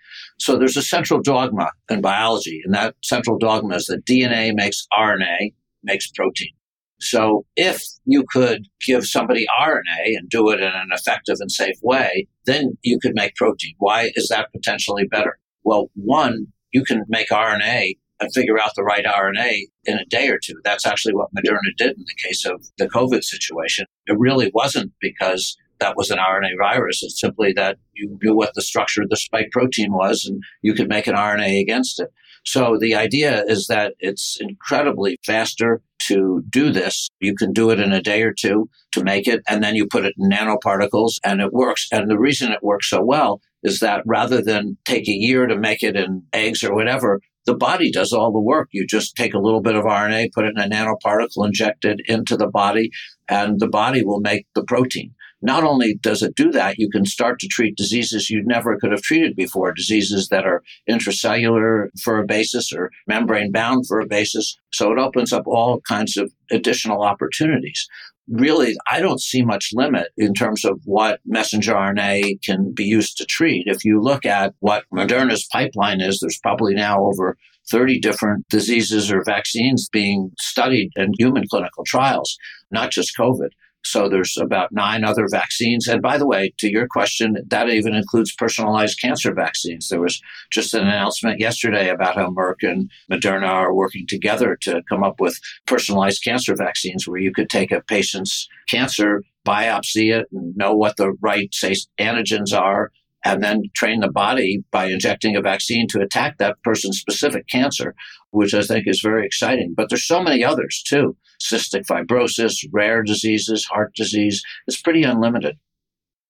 So 0.40 0.56
there's 0.56 0.76
a 0.76 0.82
central 0.82 1.20
dogma 1.20 1.70
in 1.90 2.00
biology, 2.00 2.62
and 2.64 2.74
that 2.74 2.94
central 3.02 3.38
dogma 3.38 3.76
is 3.76 3.86
that 3.86 4.04
DNA 4.04 4.54
makes 4.54 4.86
RNA, 4.96 5.54
makes 5.82 6.10
protein. 6.10 6.52
So 7.00 7.44
if 7.56 7.82
you 8.04 8.24
could 8.28 8.66
give 8.84 9.06
somebody 9.06 9.46
RNA 9.60 10.16
and 10.16 10.28
do 10.28 10.50
it 10.50 10.60
in 10.60 10.68
an 10.68 10.88
effective 10.92 11.36
and 11.40 11.50
safe 11.50 11.76
way, 11.82 12.26
then 12.44 12.76
you 12.82 12.98
could 13.00 13.14
make 13.14 13.36
protein. 13.36 13.74
Why 13.78 14.10
is 14.14 14.28
that 14.28 14.50
potentially 14.52 15.04
better? 15.06 15.38
Well, 15.68 15.90
one, 15.96 16.46
you 16.72 16.82
can 16.82 17.04
make 17.08 17.28
RNA 17.28 17.98
and 18.20 18.32
figure 18.32 18.58
out 18.58 18.70
the 18.74 18.82
right 18.82 19.04
RNA 19.04 19.64
in 19.84 19.98
a 19.98 20.04
day 20.06 20.30
or 20.30 20.38
two. 20.42 20.58
That's 20.64 20.86
actually 20.86 21.12
what 21.12 21.28
Moderna 21.34 21.76
did 21.76 21.90
in 21.90 22.06
the 22.06 22.26
case 22.26 22.46
of 22.46 22.64
the 22.78 22.88
COVID 22.88 23.22
situation. 23.22 23.84
It 24.06 24.16
really 24.18 24.50
wasn't 24.54 24.94
because 24.98 25.58
that 25.78 25.94
was 25.94 26.10
an 26.10 26.16
RNA 26.16 26.56
virus. 26.58 27.02
It's 27.02 27.20
simply 27.20 27.52
that 27.52 27.76
you 27.92 28.18
knew 28.22 28.34
what 28.34 28.54
the 28.54 28.62
structure 28.62 29.02
of 29.02 29.10
the 29.10 29.16
spike 29.18 29.50
protein 29.52 29.92
was 29.92 30.24
and 30.24 30.42
you 30.62 30.72
could 30.72 30.88
make 30.88 31.06
an 31.06 31.14
RNA 31.14 31.60
against 31.60 32.00
it. 32.00 32.08
So 32.46 32.78
the 32.80 32.94
idea 32.94 33.44
is 33.46 33.66
that 33.66 33.92
it's 33.98 34.38
incredibly 34.40 35.18
faster 35.26 35.82
to 36.06 36.42
do 36.48 36.72
this. 36.72 37.10
You 37.20 37.34
can 37.34 37.52
do 37.52 37.68
it 37.68 37.78
in 37.78 37.92
a 37.92 38.00
day 38.00 38.22
or 38.22 38.32
two 38.32 38.70
to 38.92 39.04
make 39.04 39.28
it, 39.28 39.42
and 39.46 39.62
then 39.62 39.74
you 39.74 39.86
put 39.86 40.06
it 40.06 40.14
in 40.16 40.30
nanoparticles 40.30 41.18
and 41.22 41.42
it 41.42 41.52
works. 41.52 41.88
And 41.92 42.10
the 42.10 42.18
reason 42.18 42.52
it 42.52 42.62
works 42.62 42.88
so 42.88 43.02
well 43.02 43.42
is 43.62 43.80
that 43.80 44.02
rather 44.06 44.42
than 44.42 44.76
take 44.84 45.08
a 45.08 45.12
year 45.12 45.46
to 45.46 45.58
make 45.58 45.82
it 45.82 45.96
in 45.96 46.24
eggs 46.32 46.62
or 46.62 46.74
whatever, 46.74 47.20
the 47.46 47.54
body 47.54 47.90
does 47.90 48.12
all 48.12 48.30
the 48.30 48.38
work. 48.38 48.68
You 48.72 48.86
just 48.86 49.16
take 49.16 49.32
a 49.34 49.38
little 49.38 49.62
bit 49.62 49.74
of 49.74 49.84
RNA, 49.84 50.32
put 50.34 50.44
it 50.44 50.52
in 50.56 50.60
a 50.60 50.68
nanoparticle, 50.68 51.46
inject 51.46 51.84
it 51.84 52.00
into 52.06 52.36
the 52.36 52.46
body, 52.46 52.90
and 53.28 53.58
the 53.58 53.68
body 53.68 54.04
will 54.04 54.20
make 54.20 54.46
the 54.54 54.64
protein. 54.64 55.14
Not 55.40 55.62
only 55.62 55.94
does 55.94 56.22
it 56.22 56.34
do 56.34 56.50
that, 56.50 56.78
you 56.78 56.90
can 56.90 57.06
start 57.06 57.38
to 57.40 57.48
treat 57.48 57.76
diseases 57.76 58.28
you 58.28 58.42
never 58.44 58.76
could 58.76 58.90
have 58.90 59.02
treated 59.02 59.36
before, 59.36 59.72
diseases 59.72 60.28
that 60.28 60.44
are 60.44 60.62
intracellular 60.90 61.88
for 62.02 62.18
a 62.18 62.26
basis 62.26 62.72
or 62.72 62.90
membrane 63.06 63.52
bound 63.52 63.86
for 63.86 64.00
a 64.00 64.06
basis. 64.06 64.58
So 64.72 64.92
it 64.92 64.98
opens 64.98 65.32
up 65.32 65.46
all 65.46 65.80
kinds 65.88 66.16
of 66.16 66.32
additional 66.50 67.02
opportunities. 67.02 67.86
Really, 68.30 68.76
I 68.90 69.00
don't 69.00 69.22
see 69.22 69.42
much 69.42 69.70
limit 69.72 70.08
in 70.18 70.34
terms 70.34 70.64
of 70.64 70.80
what 70.84 71.20
messenger 71.24 71.72
RNA 71.72 72.42
can 72.44 72.72
be 72.74 72.84
used 72.84 73.16
to 73.16 73.24
treat. 73.24 73.64
If 73.66 73.84
you 73.84 74.02
look 74.02 74.26
at 74.26 74.54
what 74.60 74.84
Moderna's 74.92 75.48
pipeline 75.50 76.00
is, 76.00 76.18
there's 76.20 76.38
probably 76.42 76.74
now 76.74 76.98
over 77.00 77.38
30 77.70 78.00
different 78.00 78.46
diseases 78.48 79.10
or 79.10 79.22
vaccines 79.24 79.88
being 79.90 80.30
studied 80.38 80.90
in 80.96 81.12
human 81.18 81.44
clinical 81.48 81.84
trials, 81.84 82.36
not 82.70 82.90
just 82.90 83.16
COVID. 83.18 83.50
So 83.90 84.08
there's 84.08 84.36
about 84.36 84.72
nine 84.72 85.04
other 85.04 85.26
vaccines. 85.30 85.88
And 85.88 86.02
by 86.02 86.18
the 86.18 86.26
way, 86.26 86.52
to 86.58 86.70
your 86.70 86.86
question, 86.86 87.38
that 87.46 87.68
even 87.70 87.94
includes 87.94 88.34
personalized 88.34 89.00
cancer 89.00 89.32
vaccines. 89.34 89.88
There 89.88 90.00
was 90.00 90.20
just 90.50 90.74
an 90.74 90.82
announcement 90.82 91.40
yesterday 91.40 91.88
about 91.88 92.16
how 92.16 92.30
Merck 92.30 92.62
and 92.62 92.90
Moderna 93.10 93.48
are 93.48 93.74
working 93.74 94.06
together 94.06 94.56
to 94.62 94.82
come 94.88 95.02
up 95.02 95.20
with 95.20 95.40
personalized 95.66 96.22
cancer 96.22 96.54
vaccines 96.54 97.08
where 97.08 97.20
you 97.20 97.32
could 97.32 97.48
take 97.48 97.72
a 97.72 97.80
patient's 97.80 98.46
cancer, 98.68 99.22
biopsy 99.46 100.14
it, 100.14 100.26
and 100.32 100.54
know 100.56 100.74
what 100.74 100.96
the 100.96 101.12
right, 101.22 101.54
say, 101.54 101.74
antigens 101.98 102.52
are, 102.52 102.92
and 103.24 103.42
then 103.42 103.62
train 103.74 104.00
the 104.00 104.10
body 104.10 104.62
by 104.70 104.86
injecting 104.86 105.36
a 105.36 105.40
vaccine 105.40 105.86
to 105.88 106.00
attack 106.00 106.38
that 106.38 106.62
person's 106.62 106.98
specific 106.98 107.46
cancer, 107.48 107.94
which 108.30 108.54
I 108.54 108.62
think 108.62 108.86
is 108.86 109.00
very 109.02 109.26
exciting. 109.26 109.74
But 109.76 109.88
there's 109.88 110.06
so 110.06 110.22
many 110.22 110.44
others 110.44 110.82
too 110.86 111.16
cystic 111.40 111.86
fibrosis, 111.86 112.66
rare 112.72 113.02
diseases, 113.02 113.64
heart 113.64 113.94
disease. 113.94 114.42
It's 114.66 114.80
pretty 114.80 115.04
unlimited. 115.04 115.56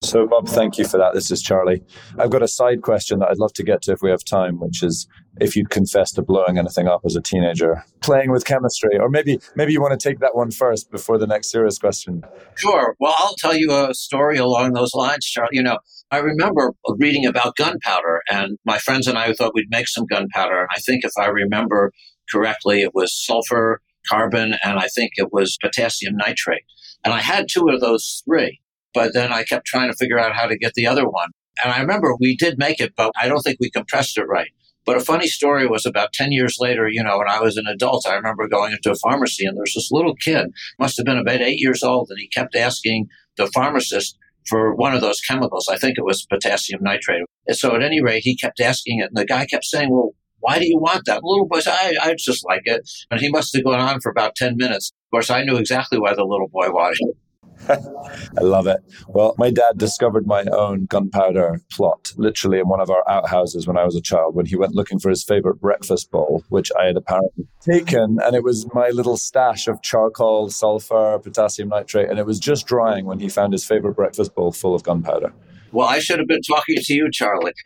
So, 0.01 0.25
Bob, 0.25 0.47
thank 0.47 0.77
you 0.77 0.85
for 0.85 0.97
that. 0.97 1.13
This 1.13 1.29
is 1.29 1.41
Charlie. 1.41 1.83
I've 2.17 2.29
got 2.29 2.41
a 2.41 2.47
side 2.47 2.81
question 2.81 3.19
that 3.19 3.29
I'd 3.29 3.37
love 3.37 3.51
to 3.53 3.63
get 3.63 3.81
to 3.83 3.91
if 3.91 4.01
we 4.01 4.09
have 4.09 4.23
time, 4.23 4.59
which 4.59 4.81
is 4.81 5.07
if 5.41 5.57
you'd 5.57 5.69
confessed 5.69 6.15
to 6.15 6.21
blowing 6.21 6.57
anything 6.57 6.87
up 6.87 7.01
as 7.05 7.17
a 7.17 7.21
teenager, 7.21 7.83
playing 7.99 8.31
with 8.31 8.45
chemistry, 8.45 8.97
or 8.97 9.09
maybe 9.09 9.41
maybe 9.55 9.73
you 9.73 9.81
want 9.81 9.99
to 9.99 10.09
take 10.09 10.19
that 10.19 10.35
one 10.35 10.51
first 10.51 10.89
before 10.89 11.17
the 11.17 11.27
next 11.27 11.51
serious 11.51 11.77
question. 11.77 12.23
Sure. 12.55 12.95
Well, 12.99 13.13
I'll 13.17 13.35
tell 13.35 13.55
you 13.55 13.73
a 13.73 13.93
story 13.93 14.37
along 14.37 14.71
those 14.71 14.93
lines, 14.93 15.25
Charlie. 15.25 15.49
You 15.51 15.63
know, 15.63 15.79
I 16.11 16.19
remember 16.19 16.73
reading 16.97 17.25
about 17.25 17.57
gunpowder, 17.57 18.21
and 18.31 18.57
my 18.65 18.77
friends 18.77 19.05
and 19.05 19.17
I 19.17 19.33
thought 19.33 19.53
we'd 19.53 19.69
make 19.69 19.89
some 19.89 20.05
gunpowder. 20.05 20.59
And 20.59 20.69
I 20.73 20.79
think 20.79 21.03
if 21.03 21.11
I 21.19 21.25
remember 21.27 21.91
correctly, 22.31 22.81
it 22.81 22.95
was 22.95 23.13
sulfur, 23.13 23.81
carbon, 24.07 24.55
and 24.63 24.79
I 24.79 24.87
think 24.87 25.11
it 25.17 25.33
was 25.33 25.57
potassium 25.61 26.15
nitrate. 26.15 26.63
And 27.03 27.13
I 27.13 27.19
had 27.19 27.47
two 27.51 27.67
of 27.69 27.81
those 27.81 28.23
three, 28.25 28.61
but 28.93 29.13
then 29.13 29.31
I 29.31 29.43
kept 29.43 29.65
trying 29.65 29.91
to 29.91 29.97
figure 29.97 30.19
out 30.19 30.35
how 30.35 30.47
to 30.47 30.57
get 30.57 30.73
the 30.73 30.87
other 30.87 31.07
one. 31.07 31.29
And 31.63 31.73
I 31.73 31.81
remember 31.81 32.15
we 32.19 32.35
did 32.35 32.57
make 32.57 32.79
it, 32.79 32.93
but 32.95 33.11
I 33.19 33.27
don't 33.27 33.41
think 33.41 33.57
we 33.59 33.69
compressed 33.69 34.17
it 34.17 34.25
right. 34.25 34.49
But 34.85 34.97
a 34.97 35.01
funny 35.01 35.27
story 35.27 35.67
was 35.67 35.85
about 35.85 36.13
10 36.13 36.31
years 36.31 36.57
later, 36.59 36.87
you 36.87 37.03
know, 37.03 37.17
when 37.17 37.29
I 37.29 37.41
was 37.41 37.57
an 37.57 37.67
adult, 37.67 38.07
I 38.07 38.15
remember 38.15 38.47
going 38.47 38.71
into 38.71 38.91
a 38.91 38.95
pharmacy 38.95 39.45
and 39.45 39.57
there's 39.57 39.73
this 39.75 39.89
little 39.91 40.15
kid, 40.15 40.47
must 40.79 40.97
have 40.97 41.05
been 41.05 41.17
about 41.17 41.41
eight 41.41 41.59
years 41.59 41.83
old, 41.83 42.07
and 42.09 42.19
he 42.19 42.27
kept 42.27 42.55
asking 42.55 43.07
the 43.37 43.47
pharmacist 43.47 44.17
for 44.47 44.73
one 44.73 44.95
of 44.95 45.01
those 45.01 45.21
chemicals. 45.21 45.67
I 45.69 45.77
think 45.77 45.97
it 45.97 46.05
was 46.05 46.25
potassium 46.25 46.81
nitrate. 46.81 47.23
And 47.47 47.57
so 47.57 47.75
at 47.75 47.83
any 47.83 48.01
rate, 48.01 48.23
he 48.23 48.35
kept 48.35 48.59
asking 48.59 48.99
it, 48.99 49.09
and 49.09 49.17
the 49.17 49.25
guy 49.25 49.45
kept 49.45 49.65
saying, 49.65 49.91
Well, 49.91 50.15
why 50.39 50.57
do 50.57 50.67
you 50.67 50.79
want 50.79 51.03
that? 51.05 51.23
Little 51.23 51.47
boy 51.47 51.59
said, 51.59 51.73
I, 51.73 51.93
I 52.01 52.15
just 52.17 52.45
like 52.45 52.61
it. 52.65 52.89
And 53.11 53.19
he 53.19 53.29
must 53.29 53.53
have 53.55 53.63
gone 53.63 53.79
on 53.79 53.99
for 53.99 54.09
about 54.09 54.35
10 54.35 54.55
minutes. 54.57 54.91
Of 55.07 55.11
course, 55.11 55.29
I 55.29 55.43
knew 55.43 55.57
exactly 55.57 55.99
why 55.99 56.13
the 56.13 56.23
little 56.23 56.47
boy 56.47 56.71
wanted 56.71 56.97
it. 57.01 57.17
I 57.69 58.41
love 58.41 58.67
it. 58.67 58.79
Well, 59.07 59.35
my 59.37 59.51
dad 59.51 59.77
discovered 59.77 60.25
my 60.25 60.43
own 60.51 60.85
gunpowder 60.85 61.61
plot 61.71 62.13
literally 62.15 62.59
in 62.59 62.67
one 62.67 62.79
of 62.79 62.89
our 62.89 63.07
outhouses 63.09 63.67
when 63.67 63.77
I 63.77 63.85
was 63.85 63.95
a 63.95 64.01
child 64.01 64.35
when 64.35 64.45
he 64.45 64.55
went 64.55 64.75
looking 64.75 64.99
for 64.99 65.09
his 65.09 65.23
favorite 65.23 65.59
breakfast 65.59 66.11
bowl, 66.11 66.43
which 66.49 66.71
I 66.79 66.85
had 66.85 66.97
apparently 66.97 67.47
taken. 67.61 68.17
And 68.23 68.35
it 68.35 68.43
was 68.43 68.65
my 68.73 68.89
little 68.89 69.17
stash 69.17 69.67
of 69.67 69.81
charcoal, 69.81 70.49
sulfur, 70.49 71.19
potassium 71.19 71.69
nitrate. 71.69 72.09
And 72.09 72.19
it 72.19 72.25
was 72.25 72.39
just 72.39 72.65
drying 72.65 73.05
when 73.05 73.19
he 73.19 73.29
found 73.29 73.53
his 73.53 73.65
favorite 73.65 73.95
breakfast 73.95 74.33
bowl 74.35 74.51
full 74.51 74.75
of 74.75 74.83
gunpowder. 74.83 75.33
Well, 75.71 75.87
I 75.87 75.99
should 75.99 76.19
have 76.19 76.27
been 76.27 76.41
talking 76.41 76.77
to 76.77 76.93
you, 76.93 77.09
Charlie. 77.11 77.53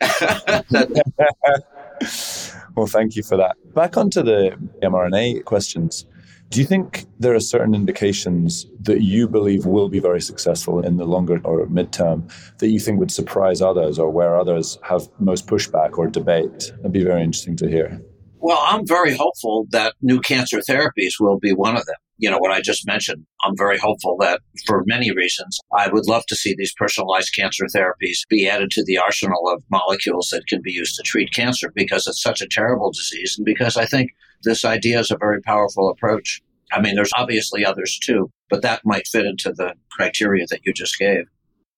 well, 2.76 2.86
thank 2.86 3.16
you 3.16 3.22
for 3.22 3.36
that. 3.36 3.56
Back 3.74 3.96
onto 3.96 4.22
the 4.22 4.58
mRNA 4.82 5.44
questions. 5.44 6.06
Do 6.50 6.60
you 6.60 6.66
think 6.66 7.06
there 7.18 7.34
are 7.34 7.40
certain 7.40 7.74
indications 7.74 8.66
that 8.84 9.02
you 9.02 9.28
believe 9.28 9.66
will 9.66 9.88
be 9.88 9.98
very 9.98 10.20
successful 10.20 10.80
in 10.80 10.96
the 10.96 11.04
longer 11.04 11.40
or 11.44 11.66
midterm 11.66 12.30
that 12.58 12.68
you 12.68 12.78
think 12.78 12.98
would 12.98 13.10
surprise 13.10 13.60
others 13.60 13.98
or 13.98 14.10
where 14.10 14.38
others 14.38 14.78
have 14.82 15.08
most 15.18 15.46
pushback 15.46 15.98
or 15.98 16.06
debate? 16.06 16.72
That'd 16.76 16.92
be 16.92 17.04
very 17.04 17.22
interesting 17.22 17.56
to 17.56 17.68
hear. 17.68 18.00
Well, 18.38 18.62
I'm 18.62 18.86
very 18.86 19.16
hopeful 19.16 19.66
that 19.70 19.94
new 20.02 20.20
cancer 20.20 20.58
therapies 20.58 21.14
will 21.18 21.38
be 21.38 21.52
one 21.52 21.76
of 21.76 21.86
them. 21.86 21.96
You 22.18 22.30
know, 22.30 22.38
what 22.38 22.52
I 22.52 22.60
just 22.60 22.86
mentioned, 22.86 23.24
I'm 23.42 23.56
very 23.56 23.78
hopeful 23.78 24.16
that 24.20 24.40
for 24.66 24.84
many 24.86 25.10
reasons, 25.12 25.58
I 25.76 25.88
would 25.88 26.06
love 26.06 26.26
to 26.26 26.36
see 26.36 26.54
these 26.54 26.74
personalized 26.74 27.34
cancer 27.34 27.64
therapies 27.74 28.18
be 28.28 28.46
added 28.46 28.70
to 28.72 28.84
the 28.84 28.98
arsenal 28.98 29.48
of 29.48 29.64
molecules 29.70 30.28
that 30.30 30.46
can 30.46 30.60
be 30.62 30.72
used 30.72 30.94
to 30.96 31.02
treat 31.02 31.32
cancer 31.32 31.72
because 31.74 32.06
it's 32.06 32.22
such 32.22 32.42
a 32.42 32.46
terrible 32.46 32.92
disease 32.92 33.34
and 33.38 33.46
because 33.46 33.78
I 33.78 33.86
think 33.86 34.10
this 34.42 34.64
idea 34.64 35.00
is 35.00 35.10
a 35.10 35.16
very 35.16 35.40
powerful 35.40 35.88
approach. 35.88 36.42
I 36.74 36.80
mean, 36.80 36.96
there's 36.96 37.12
obviously 37.16 37.64
others 37.64 37.98
too, 38.02 38.30
but 38.50 38.62
that 38.62 38.82
might 38.84 39.06
fit 39.06 39.26
into 39.26 39.52
the 39.52 39.74
criteria 39.90 40.46
that 40.50 40.60
you 40.64 40.72
just 40.72 40.98
gave. 40.98 41.24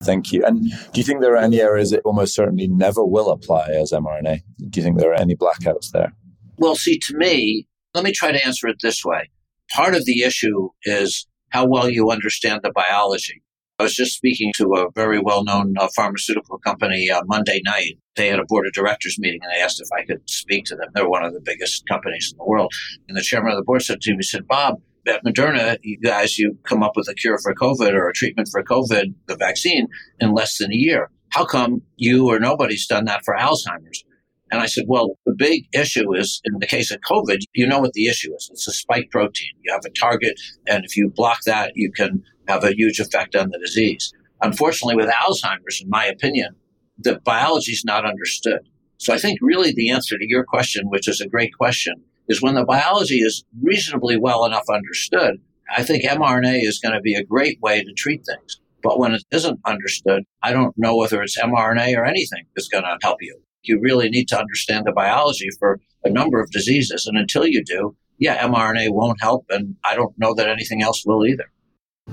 Thank 0.03 0.31
you. 0.31 0.43
And 0.45 0.69
do 0.93 0.99
you 0.99 1.03
think 1.03 1.21
there 1.21 1.33
are 1.33 1.37
any 1.43 1.59
areas 1.59 1.91
that 1.91 2.01
almost 2.03 2.35
certainly 2.35 2.67
never 2.67 3.03
will 3.03 3.29
apply 3.29 3.69
as 3.69 3.91
mRNA? 3.91 4.41
Do 4.69 4.79
you 4.79 4.83
think 4.83 4.99
there 4.99 5.11
are 5.11 5.19
any 5.19 5.35
blackouts 5.35 5.91
there? 5.91 6.13
Well, 6.57 6.75
see, 6.75 6.99
to 6.99 7.17
me, 7.17 7.67
let 7.93 8.03
me 8.03 8.11
try 8.11 8.31
to 8.31 8.45
answer 8.45 8.67
it 8.67 8.77
this 8.81 9.03
way. 9.03 9.29
Part 9.71 9.95
of 9.95 10.05
the 10.05 10.21
issue 10.21 10.69
is 10.83 11.27
how 11.49 11.67
well 11.67 11.89
you 11.89 12.11
understand 12.11 12.61
the 12.63 12.71
biology. 12.71 13.41
I 13.79 13.83
was 13.83 13.93
just 13.93 14.15
speaking 14.15 14.51
to 14.55 14.73
a 14.75 14.91
very 14.95 15.19
well 15.19 15.43
known 15.43 15.75
uh, 15.79 15.87
pharmaceutical 15.95 16.57
company 16.57 17.11
uh, 17.11 17.21
Monday 17.27 17.61
night. 17.63 17.99
They 18.15 18.27
had 18.27 18.39
a 18.39 18.45
board 18.47 18.65
of 18.65 18.73
directors 18.73 19.19
meeting 19.19 19.39
and 19.43 19.51
they 19.51 19.61
asked 19.61 19.79
if 19.79 19.89
I 19.95 20.03
could 20.03 20.27
speak 20.27 20.65
to 20.65 20.75
them. 20.75 20.89
They're 20.93 21.07
one 21.07 21.23
of 21.23 21.33
the 21.33 21.41
biggest 21.45 21.87
companies 21.87 22.31
in 22.31 22.37
the 22.39 22.45
world. 22.45 22.73
And 23.07 23.15
the 23.15 23.21
chairman 23.21 23.51
of 23.51 23.57
the 23.57 23.63
board 23.63 23.83
said 23.83 24.01
to 24.01 24.11
me, 24.11 24.17
he 24.17 24.23
said, 24.23 24.47
Bob, 24.47 24.81
at 25.07 25.23
Moderna, 25.23 25.77
you 25.83 25.99
guys, 25.99 26.39
you 26.39 26.57
come 26.63 26.81
up 26.81 26.93
with 26.95 27.07
a 27.07 27.13
cure 27.13 27.37
for 27.37 27.53
COVID 27.53 27.93
or 27.93 28.09
a 28.09 28.13
treatment 28.13 28.49
for 28.51 28.63
COVID, 28.63 29.13
the 29.27 29.37
vaccine, 29.37 29.87
in 30.19 30.33
less 30.33 30.57
than 30.57 30.71
a 30.71 30.75
year. 30.75 31.11
How 31.29 31.45
come 31.45 31.83
you 31.97 32.27
or 32.27 32.39
nobody's 32.39 32.87
done 32.87 33.05
that 33.05 33.23
for 33.23 33.35
Alzheimer's? 33.35 34.03
And 34.49 34.61
I 34.61 34.65
said, 34.65 34.85
well, 34.87 35.17
the 35.25 35.35
big 35.37 35.65
issue 35.73 36.15
is 36.15 36.41
in 36.45 36.57
the 36.59 36.67
case 36.67 36.89
of 36.89 36.99
COVID, 37.01 37.39
you 37.53 37.67
know 37.67 37.79
what 37.79 37.93
the 37.93 38.07
issue 38.07 38.33
is. 38.33 38.49
It's 38.51 38.67
a 38.67 38.71
spike 38.71 39.09
protein. 39.11 39.51
You 39.61 39.73
have 39.73 39.85
a 39.85 39.89
target, 39.89 40.39
and 40.67 40.83
if 40.85 40.95
you 40.95 41.11
block 41.13 41.41
that, 41.45 41.73
you 41.75 41.91
can 41.91 42.23
have 42.47 42.63
a 42.63 42.75
huge 42.75 42.99
effect 42.99 43.35
on 43.35 43.49
the 43.49 43.59
disease. 43.59 44.13
Unfortunately, 44.41 44.95
with 44.95 45.09
Alzheimer's, 45.09 45.81
in 45.81 45.89
my 45.89 46.05
opinion, 46.05 46.55
the 46.97 47.19
biology 47.23 47.71
is 47.71 47.85
not 47.85 48.05
understood. 48.05 48.59
So 48.97 49.13
I 49.13 49.19
think 49.19 49.39
really 49.41 49.71
the 49.73 49.89
answer 49.89 50.17
to 50.17 50.27
your 50.27 50.43
question, 50.43 50.89
which 50.89 51.07
is 51.07 51.21
a 51.21 51.27
great 51.27 51.53
question, 51.57 51.95
is 52.27 52.41
when 52.41 52.55
the 52.55 52.65
biology 52.65 53.19
is 53.19 53.43
reasonably 53.61 54.17
well 54.17 54.45
enough 54.45 54.65
understood, 54.71 55.37
I 55.75 55.83
think 55.83 56.03
mRNA 56.03 56.63
is 56.63 56.79
going 56.79 56.93
to 56.93 57.01
be 57.01 57.15
a 57.15 57.23
great 57.23 57.59
way 57.61 57.83
to 57.83 57.93
treat 57.93 58.25
things. 58.25 58.59
But 58.83 58.99
when 58.99 59.13
it 59.13 59.23
isn't 59.31 59.59
understood, 59.65 60.23
I 60.43 60.53
don't 60.53 60.77
know 60.77 60.95
whether 60.95 61.21
it's 61.21 61.37
mRNA 61.37 61.97
or 61.97 62.05
anything 62.05 62.45
that's 62.55 62.67
going 62.67 62.83
to 62.83 62.97
help 63.01 63.17
you. 63.21 63.39
You 63.63 63.79
really 63.81 64.09
need 64.09 64.27
to 64.29 64.39
understand 64.39 64.85
the 64.85 64.93
biology 64.93 65.49
for 65.59 65.79
a 66.03 66.09
number 66.09 66.39
of 66.39 66.51
diseases. 66.51 67.05
And 67.05 67.17
until 67.17 67.45
you 67.45 67.63
do, 67.63 67.95
yeah, 68.17 68.47
mRNA 68.47 68.91
won't 68.91 69.21
help. 69.21 69.45
And 69.49 69.75
I 69.83 69.95
don't 69.95 70.17
know 70.17 70.33
that 70.35 70.47
anything 70.47 70.81
else 70.81 71.03
will 71.05 71.25
either. 71.25 71.51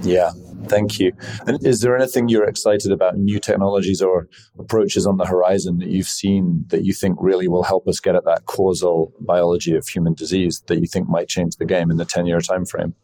Yeah, 0.03 0.33
thank 0.67 0.99
you. 0.99 1.13
And 1.47 1.65
is 1.65 1.81
there 1.81 1.97
anything 1.97 2.29
you're 2.29 2.49
excited 2.49 2.91
about, 2.91 3.17
new 3.17 3.39
technologies 3.39 4.03
or 4.03 4.29
approaches 4.59 5.07
on 5.07 5.17
the 5.19 5.27
horizon 5.27 5.79
that 5.79 5.89
you've 5.89 6.09
seen 6.09 6.65
that 6.69 6.85
you 6.85 6.93
think 6.93 7.17
really 7.21 7.49
will 7.49 7.63
help 7.63 7.87
us 7.87 8.01
get 8.01 8.17
at 8.17 8.25
that 8.25 8.47
causal 8.47 9.13
biology 9.21 9.75
of 9.75 9.87
human 9.87 10.15
disease 10.15 10.63
that 10.67 10.81
you 10.81 10.87
think 10.87 11.09
might 11.09 11.29
change 11.29 11.57
the 11.57 11.65
game 11.65 11.91
in 11.91 11.97
the 11.97 12.05
10 12.05 12.27
year 12.27 12.41
time 12.41 12.65
frame? 12.65 12.95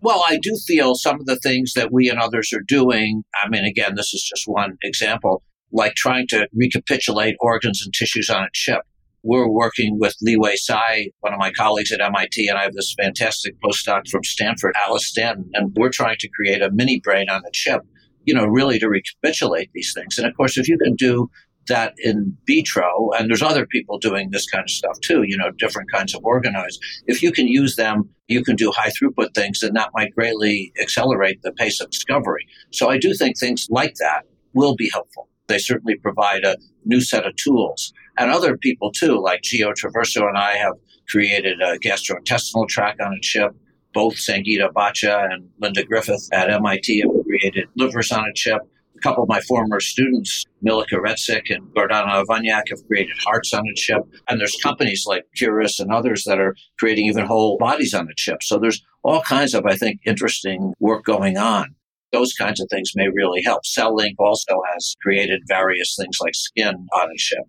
Well, 0.00 0.22
I 0.28 0.38
do 0.40 0.56
feel 0.66 0.94
some 0.94 1.18
of 1.18 1.26
the 1.26 1.36
things 1.36 1.72
that 1.74 1.92
we 1.92 2.08
and 2.08 2.18
others 2.18 2.52
are 2.52 2.62
doing. 2.66 3.24
I 3.42 3.48
mean, 3.48 3.64
again, 3.64 3.94
this 3.96 4.14
is 4.14 4.22
just 4.22 4.44
one 4.46 4.76
example, 4.82 5.42
like 5.72 5.94
trying 5.94 6.26
to 6.28 6.46
recapitulate 6.54 7.34
organs 7.40 7.82
and 7.84 7.92
tissues 7.92 8.30
on 8.30 8.44
a 8.44 8.48
chip 8.52 8.82
we're 9.26 9.48
working 9.48 9.98
with 9.98 10.14
Li-Huei 10.22 10.54
Tsai, 10.54 11.08
one 11.20 11.34
of 11.34 11.40
my 11.40 11.50
colleagues 11.50 11.90
at 11.90 12.00
MIT, 12.00 12.46
and 12.46 12.56
I 12.56 12.62
have 12.62 12.74
this 12.74 12.94
fantastic 13.00 13.54
postdoc 13.60 14.08
from 14.08 14.22
Stanford, 14.22 14.74
Alice 14.86 15.08
Stanton, 15.08 15.50
and 15.54 15.72
we're 15.76 15.90
trying 15.90 16.16
to 16.20 16.28
create 16.28 16.62
a 16.62 16.70
mini 16.70 17.00
brain 17.00 17.28
on 17.28 17.42
a 17.44 17.50
chip, 17.52 17.80
you 18.24 18.32
know, 18.32 18.44
really 18.46 18.78
to 18.78 18.88
recapitulate 18.88 19.70
these 19.74 19.92
things. 19.92 20.16
And 20.16 20.28
of 20.28 20.36
course, 20.36 20.56
if 20.56 20.68
you 20.68 20.78
can 20.78 20.94
do 20.94 21.28
that 21.66 21.94
in 21.98 22.36
vitro, 22.46 23.10
and 23.18 23.28
there's 23.28 23.42
other 23.42 23.66
people 23.66 23.98
doing 23.98 24.30
this 24.30 24.48
kind 24.48 24.62
of 24.62 24.70
stuff 24.70 24.98
too, 25.00 25.24
you 25.26 25.36
know, 25.36 25.50
different 25.58 25.90
kinds 25.90 26.14
of 26.14 26.22
organoids. 26.22 26.76
If 27.08 27.20
you 27.20 27.32
can 27.32 27.48
use 27.48 27.74
them, 27.74 28.08
you 28.28 28.44
can 28.44 28.54
do 28.54 28.70
high 28.70 28.90
throughput 28.90 29.34
things, 29.34 29.62
and 29.64 29.74
that 29.74 29.90
might 29.92 30.14
greatly 30.14 30.72
accelerate 30.80 31.42
the 31.42 31.52
pace 31.52 31.80
of 31.80 31.90
discovery. 31.90 32.46
So 32.70 32.88
I 32.88 32.98
do 32.98 33.12
think 33.14 33.36
things 33.36 33.66
like 33.70 33.94
that 33.96 34.22
will 34.54 34.76
be 34.76 34.88
helpful. 34.92 35.28
They 35.48 35.58
certainly 35.58 35.96
provide 35.96 36.44
a 36.44 36.56
new 36.84 37.00
set 37.00 37.26
of 37.26 37.34
tools. 37.36 37.92
And 38.18 38.30
other 38.30 38.56
people 38.56 38.90
too, 38.92 39.20
like 39.20 39.42
Gio 39.42 39.72
Traverso 39.74 40.26
and 40.26 40.38
I 40.38 40.52
have 40.56 40.74
created 41.08 41.60
a 41.60 41.78
gastrointestinal 41.78 42.68
tract 42.68 43.00
on 43.00 43.12
a 43.12 43.20
chip. 43.20 43.52
Both 43.92 44.14
Sangeeta 44.16 44.72
Bhatia 44.72 45.32
and 45.32 45.48
Linda 45.58 45.84
Griffith 45.84 46.28
at 46.32 46.50
MIT 46.50 47.00
have 47.00 47.24
created 47.24 47.68
livers 47.76 48.12
on 48.12 48.24
a 48.24 48.32
chip. 48.34 48.60
A 48.96 49.00
couple 49.00 49.22
of 49.22 49.28
my 49.28 49.40
former 49.42 49.78
students, 49.80 50.44
Milica 50.64 50.94
Radisic 50.94 51.54
and 51.54 51.66
Gordana 51.74 52.24
Vunjak, 52.24 52.70
have 52.70 52.86
created 52.86 53.16
hearts 53.24 53.52
on 53.52 53.66
a 53.66 53.74
chip. 53.74 54.02
And 54.28 54.40
there's 54.40 54.56
companies 54.62 55.04
like 55.06 55.24
Quris 55.38 55.78
and 55.78 55.92
others 55.92 56.24
that 56.24 56.40
are 56.40 56.54
creating 56.78 57.06
even 57.06 57.26
whole 57.26 57.58
bodies 57.58 57.92
on 57.92 58.08
a 58.08 58.14
chip. 58.16 58.42
So 58.42 58.58
there's 58.58 58.82
all 59.02 59.20
kinds 59.20 59.54
of, 59.54 59.66
I 59.66 59.76
think, 59.76 60.00
interesting 60.06 60.72
work 60.80 61.04
going 61.04 61.36
on. 61.36 61.74
Those 62.12 62.32
kinds 62.32 62.60
of 62.60 62.68
things 62.70 62.92
may 62.94 63.08
really 63.08 63.42
help. 63.42 63.66
CELLINK 63.66 64.14
also 64.18 64.62
has 64.72 64.96
created 65.02 65.42
various 65.46 65.94
things 65.98 66.16
like 66.20 66.34
skin 66.34 66.86
on 66.94 67.10
a 67.10 67.16
chip. 67.16 67.44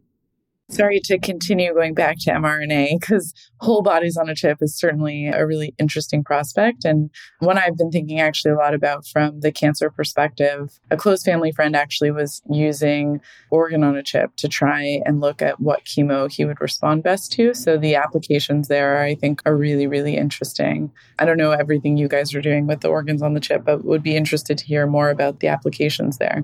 Sorry 0.69 0.99
to 1.05 1.17
continue 1.17 1.73
going 1.73 1.93
back 1.93 2.17
to 2.19 2.31
mRNA 2.31 2.99
because 2.99 3.33
whole 3.61 3.81
bodies 3.81 4.17
on 4.17 4.27
a 4.27 4.35
chip 4.35 4.57
is 4.59 4.77
certainly 4.77 5.27
a 5.27 5.45
really 5.47 5.73
interesting 5.79 6.25
prospect 6.25 6.83
and 6.83 7.09
one 7.39 7.57
I've 7.57 7.77
been 7.77 7.89
thinking 7.89 8.19
actually 8.19 8.51
a 8.51 8.57
lot 8.57 8.73
about 8.73 9.07
from 9.07 9.39
the 9.39 9.51
cancer 9.53 9.89
perspective. 9.89 10.77
A 10.91 10.97
close 10.97 11.23
family 11.23 11.53
friend 11.53 11.73
actually 11.73 12.11
was 12.11 12.41
using 12.49 13.21
organ 13.49 13.81
on 13.81 13.95
a 13.95 14.03
chip 14.03 14.35
to 14.37 14.49
try 14.49 15.01
and 15.05 15.21
look 15.21 15.41
at 15.41 15.61
what 15.61 15.85
chemo 15.85 16.29
he 16.29 16.43
would 16.43 16.59
respond 16.59 17.01
best 17.01 17.31
to. 17.33 17.53
So 17.53 17.77
the 17.77 17.95
applications 17.95 18.67
there 18.67 19.01
I 19.01 19.15
think 19.15 19.41
are 19.45 19.55
really 19.55 19.87
really 19.87 20.17
interesting. 20.17 20.91
I 21.17 21.23
don't 21.23 21.37
know 21.37 21.51
everything 21.51 21.95
you 21.95 22.09
guys 22.09 22.35
are 22.35 22.41
doing 22.41 22.67
with 22.67 22.81
the 22.81 22.89
organs 22.89 23.21
on 23.21 23.35
the 23.35 23.39
chip 23.39 23.63
but 23.63 23.85
would 23.85 24.03
be 24.03 24.17
interested 24.17 24.57
to 24.57 24.65
hear 24.65 24.85
more 24.85 25.11
about 25.11 25.39
the 25.39 25.47
applications 25.47 26.17
there. 26.17 26.43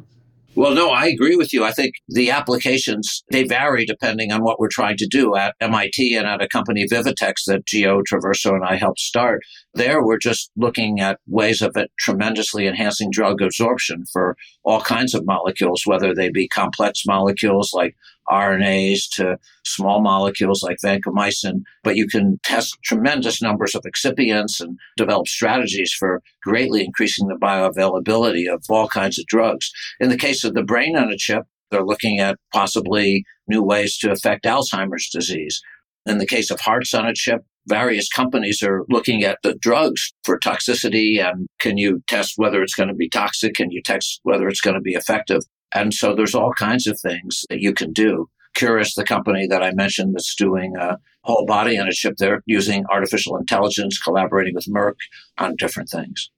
Well, 0.55 0.75
no, 0.75 0.91
I 0.91 1.07
agree 1.07 1.36
with 1.36 1.51
you. 1.51 1.63
I 1.63 1.72
think 1.72 1.95
the 2.07 2.29
applications, 2.29 3.24
they 3.31 3.43
vary 3.43 3.86
depending 3.86 4.31
on 4.31 4.43
what 4.43 4.60
we're 4.60 4.69
trying 4.72 4.98
to 4.98 5.07
do 5.07 5.36
at 5.36 5.55
MIT 5.60 6.15
and 6.15 6.27
at 6.27 6.43
a 6.43 6.48
company, 6.48 6.86
Vivtex, 6.86 7.33
that 7.48 7.65
Gio 7.65 8.01
Traverso 8.12 8.51
and 8.51 8.63
I 8.63 8.75
helped 8.75 9.00
start. 9.00 9.41
There, 9.75 10.03
we're 10.03 10.20
just 10.20 10.51
looking 10.56 11.00
at 11.00 11.20
ways 11.25 11.63
of 11.63 11.75
it 11.75 11.92
tremendously 11.98 12.68
enhancing 12.68 13.10
drug 13.12 13.42
absorption 13.42 14.06
for 14.12 14.38
all 14.63 14.82
kinds 14.82 15.15
of 15.15 15.25
molecules, 15.25 15.84
whether 15.86 16.13
they 16.13 16.30
be 16.30 16.48
complex 16.48 17.01
molecules 17.08 17.72
like 17.74 17.96
RNAs 18.30 19.10
to 19.13 19.38
small 19.65 20.01
molecules 20.01 20.62
like 20.62 20.77
vancomycin, 20.84 21.62
but 21.84 21.96
you 21.96 22.08
can 22.08 22.39
test 22.44 22.77
tremendous 22.84 23.42
numbers 23.42 23.74
of 23.74 23.84
excipients 23.84 24.62
and 24.62 24.77
develop 24.96 25.27
strategies 25.27 25.92
for 25.92 26.22
greatly 26.44 26.86
increasing 26.86 27.27
the 27.27 27.36
bioavailability 27.36 28.51
of 28.53 28.63
all 28.70 28.88
kinds 28.88 29.18
of 29.18 29.25
drugs. 29.25 29.72
In 30.00 30.10
the 30.10 30.18
case 30.18 30.44
of 30.44 30.53
the 30.53 30.63
brain 30.63 30.96
on 30.96 31.12
a 31.12 31.18
chip, 31.18 31.44
they're 31.72 31.84
looking 31.84 32.20
at 32.20 32.38
possibly 32.53 33.25
new 33.48 33.63
ways 33.63 33.98
to 33.98 34.12
affect 34.12 34.46
Alzheimer's 34.46 35.10
disease. 35.10 35.60
In 36.06 36.20
the 36.20 36.27
case 36.27 36.51
of 36.51 36.60
hearts 36.60 36.94
on 36.94 37.08
a 37.08 37.13
chip, 37.13 37.42
various 37.67 38.10
companies 38.10 38.62
are 38.62 38.84
looking 38.89 39.24
at 39.24 39.39
the 39.43 39.55
drugs 39.55 40.12
for 40.24 40.39
toxicity 40.39 41.24
and 41.24 41.48
can 41.60 41.77
you 41.77 42.01
test 42.08 42.34
whether 42.38 42.62
it's 42.62 42.75
going 42.75 42.89
to 42.89 42.96
be 42.96 43.10
toxic? 43.10 43.55
Can 43.55 43.72
you 43.72 43.82
test 43.82 44.20
whether 44.24 44.48
it's 44.48 44.62
going 44.62 44.75
to 44.75 44.82
be 44.82 44.93
effective? 44.93 45.41
And 45.74 45.93
so 45.93 46.15
there's 46.15 46.36
all 46.36 46.53
kinds 46.53 46.88
of 46.88 47.00
things 47.00 47.46
that 47.50 47.60
you 47.60 47.74
can 47.74 47.91
do. 47.93 48.29
Quris, 48.55 48.93
the 48.96 49.03
company 49.03 49.48
that 49.48 49.63
I 49.63 49.72
mentioned 49.72 50.13
that's 50.13 50.36
doing 50.36 50.75
a 50.77 50.98
whole 51.24 51.46
body 51.46 51.79
on 51.79 51.88
a 51.88 51.91
chip, 51.91 52.17
they're 52.17 52.43
using 52.46 52.86
artificial 52.91 53.38
intelligence, 53.38 53.98
collaborating 53.98 54.53
with 54.53 54.67
Merck 54.67 54.96
on 55.38 55.55
different 55.55 55.89
things. 55.89 56.29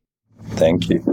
Thank 0.43 0.89
you. 0.89 1.03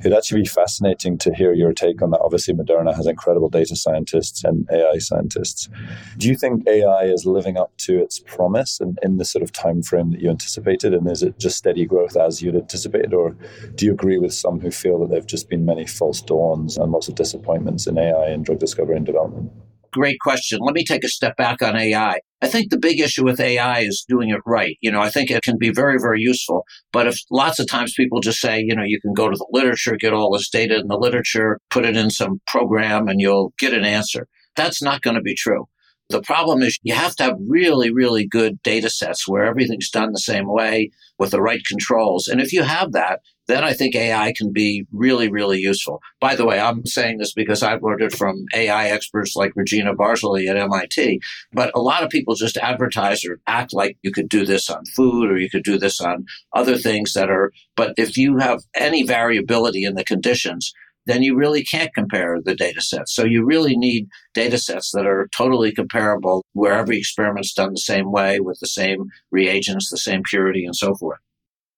It'd 0.00 0.16
actually 0.16 0.42
be 0.42 0.48
fascinating 0.48 1.18
to 1.18 1.34
hear 1.34 1.52
your 1.52 1.72
take 1.72 2.00
on 2.02 2.10
that. 2.10 2.20
Obviously, 2.20 2.54
Moderna 2.54 2.94
has 2.94 3.06
incredible 3.06 3.48
data 3.48 3.74
scientists 3.74 4.44
and 4.44 4.66
AI 4.70 4.98
scientists. 4.98 5.68
Do 6.16 6.28
you 6.28 6.36
think 6.36 6.66
AI 6.68 7.04
is 7.04 7.26
living 7.26 7.56
up 7.56 7.76
to 7.78 7.98
its 7.98 8.20
promise 8.20 8.80
and 8.80 8.98
in 9.02 9.16
the 9.16 9.24
sort 9.24 9.42
of 9.42 9.52
time 9.52 9.82
frame 9.82 10.12
that 10.12 10.20
you 10.20 10.30
anticipated? 10.30 10.94
And 10.94 11.10
is 11.10 11.22
it 11.22 11.38
just 11.38 11.58
steady 11.58 11.84
growth 11.84 12.16
as 12.16 12.40
you'd 12.40 12.56
anticipated? 12.56 13.12
Or 13.12 13.36
do 13.74 13.86
you 13.86 13.92
agree 13.92 14.18
with 14.18 14.32
some 14.32 14.60
who 14.60 14.70
feel 14.70 15.00
that 15.00 15.08
there 15.08 15.18
have 15.18 15.26
just 15.26 15.48
been 15.48 15.64
many 15.64 15.86
false 15.86 16.20
dawns 16.20 16.76
and 16.76 16.92
lots 16.92 17.08
of 17.08 17.14
disappointments 17.16 17.86
in 17.86 17.98
AI 17.98 18.28
and 18.28 18.44
drug 18.44 18.58
discovery 18.58 18.96
and 18.96 19.06
development? 19.06 19.50
Great 19.96 20.18
question. 20.20 20.60
Let 20.60 20.74
me 20.74 20.84
take 20.84 21.04
a 21.04 21.08
step 21.08 21.36
back 21.36 21.62
on 21.62 21.76
AI. 21.76 22.20
I 22.42 22.48
think 22.48 22.70
the 22.70 22.78
big 22.78 23.00
issue 23.00 23.24
with 23.24 23.40
AI 23.40 23.80
is 23.80 24.04
doing 24.06 24.28
it 24.28 24.40
right. 24.44 24.76
You 24.82 24.90
know, 24.90 25.00
I 25.00 25.08
think 25.08 25.30
it 25.30 25.42
can 25.42 25.56
be 25.58 25.70
very, 25.70 25.98
very 25.98 26.20
useful. 26.20 26.64
But 26.92 27.06
if 27.06 27.18
lots 27.30 27.58
of 27.58 27.66
times 27.66 27.94
people 27.96 28.20
just 28.20 28.40
say, 28.40 28.60
you 28.60 28.76
know, 28.76 28.84
you 28.84 29.00
can 29.00 29.14
go 29.14 29.30
to 29.30 29.36
the 29.36 29.46
literature, 29.50 29.96
get 29.96 30.12
all 30.12 30.30
this 30.32 30.50
data 30.50 30.78
in 30.78 30.88
the 30.88 30.98
literature, 30.98 31.58
put 31.70 31.86
it 31.86 31.96
in 31.96 32.10
some 32.10 32.40
program, 32.46 33.08
and 33.08 33.20
you'll 33.20 33.52
get 33.58 33.72
an 33.72 33.84
answer. 33.84 34.28
That's 34.54 34.82
not 34.82 35.00
going 35.00 35.16
to 35.16 35.22
be 35.22 35.34
true. 35.34 35.66
The 36.08 36.22
problem 36.22 36.62
is 36.62 36.78
you 36.82 36.94
have 36.94 37.16
to 37.16 37.24
have 37.24 37.36
really, 37.48 37.90
really 37.90 38.26
good 38.26 38.62
data 38.62 38.90
sets 38.90 39.26
where 39.26 39.44
everything's 39.44 39.90
done 39.90 40.12
the 40.12 40.20
same 40.20 40.46
way 40.46 40.90
with 41.18 41.30
the 41.30 41.42
right 41.42 41.64
controls. 41.66 42.28
And 42.28 42.40
if 42.40 42.52
you 42.52 42.62
have 42.62 42.92
that, 42.92 43.20
then 43.48 43.64
I 43.64 43.72
think 43.72 43.94
AI 43.94 44.32
can 44.36 44.52
be 44.52 44.86
really, 44.92 45.28
really 45.28 45.58
useful. 45.58 46.00
By 46.20 46.34
the 46.34 46.44
way, 46.44 46.60
I'm 46.60 46.84
saying 46.84 47.18
this 47.18 47.32
because 47.32 47.62
I've 47.62 47.82
learned 47.82 48.02
it 48.02 48.14
from 48.14 48.44
AI 48.54 48.88
experts 48.88 49.36
like 49.36 49.52
Regina 49.56 49.94
Barzilay 49.94 50.48
at 50.48 50.56
MIT. 50.56 51.20
But 51.52 51.72
a 51.74 51.80
lot 51.80 52.02
of 52.02 52.10
people 52.10 52.34
just 52.34 52.56
advertise 52.56 53.24
or 53.24 53.40
act 53.46 53.72
like 53.72 53.98
you 54.02 54.12
could 54.12 54.28
do 54.28 54.44
this 54.44 54.68
on 54.68 54.84
food 54.84 55.30
or 55.30 55.38
you 55.38 55.50
could 55.50 55.64
do 55.64 55.78
this 55.78 56.00
on 56.00 56.26
other 56.54 56.76
things 56.76 57.12
that 57.14 57.30
are, 57.30 57.52
but 57.76 57.94
if 57.96 58.16
you 58.16 58.38
have 58.38 58.62
any 58.74 59.04
variability 59.04 59.84
in 59.84 59.94
the 59.94 60.04
conditions, 60.04 60.72
then 61.06 61.22
you 61.22 61.36
really 61.36 61.62
can't 61.62 61.94
compare 61.94 62.38
the 62.42 62.54
data 62.54 62.80
sets. 62.80 63.14
So 63.14 63.24
you 63.24 63.44
really 63.44 63.76
need 63.76 64.08
data 64.34 64.58
sets 64.58 64.92
that 64.92 65.06
are 65.06 65.28
totally 65.34 65.72
comparable 65.72 66.44
where 66.52 66.74
every 66.74 66.98
experiment's 66.98 67.54
done 67.54 67.72
the 67.72 67.80
same 67.80 68.12
way 68.12 68.40
with 68.40 68.58
the 68.60 68.66
same 68.66 69.10
reagents, 69.30 69.90
the 69.90 69.98
same 69.98 70.22
purity, 70.28 70.64
and 70.64 70.76
so 70.76 70.94
forth. 70.94 71.20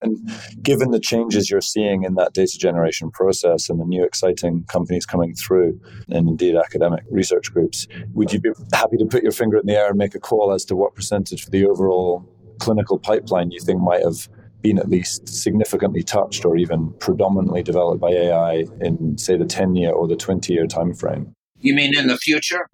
And 0.01 0.31
given 0.62 0.93
the 0.93 1.01
changes 1.01 1.51
you're 1.51 1.61
seeing 1.61 2.05
in 2.05 2.14
that 2.14 2.33
data 2.33 2.57
generation 2.57 3.11
process 3.11 3.69
and 3.69 3.81
the 3.81 3.85
new 3.85 4.05
exciting 4.05 4.64
companies 4.64 5.05
coming 5.05 5.35
through, 5.35 5.81
and 6.09 6.29
indeed 6.29 6.55
academic 6.55 7.03
research 7.11 7.53
groups, 7.53 7.88
would 8.14 8.33
you 8.33 8.41
be 8.41 8.51
happy 8.73 8.97
to 8.97 9.07
put 9.07 9.25
your 9.25 9.33
finger 9.33 9.59
in 9.59 9.67
the 9.67 9.75
air 9.75 9.88
and 9.88 9.99
make 9.99 10.14
a 10.14 10.21
call 10.21 10.53
as 10.53 10.64
to 10.67 10.77
what 10.77 10.95
percentage 10.95 11.45
of 11.45 11.51
the 11.51 11.67
overall 11.67 12.25
clinical 12.61 12.99
pipeline 12.99 13.51
you 13.51 13.61
think 13.61 13.81
might 13.81 14.05
have 14.05 14.29
been 14.62 14.79
at 14.79 14.88
least 14.88 15.29
significantly 15.29 16.03
touched 16.03 16.44
or 16.44 16.57
even 16.57 16.92
predominantly 17.01 17.62
developed 17.62 18.01
by 18.01 18.11
AI 18.11 18.64
in, 18.81 19.16
say, 19.18 19.37
the 19.37 19.44
10 19.44 19.77
year 19.77 19.92
or 19.92 20.09
the 20.09 20.16
20 20.16 20.53
year 20.53 20.66
time 20.66 20.94
frame? 20.94 21.33
You 21.61 21.75
mean 21.75 21.97
in 21.97 22.07
the 22.09 22.16
future? 22.16 22.68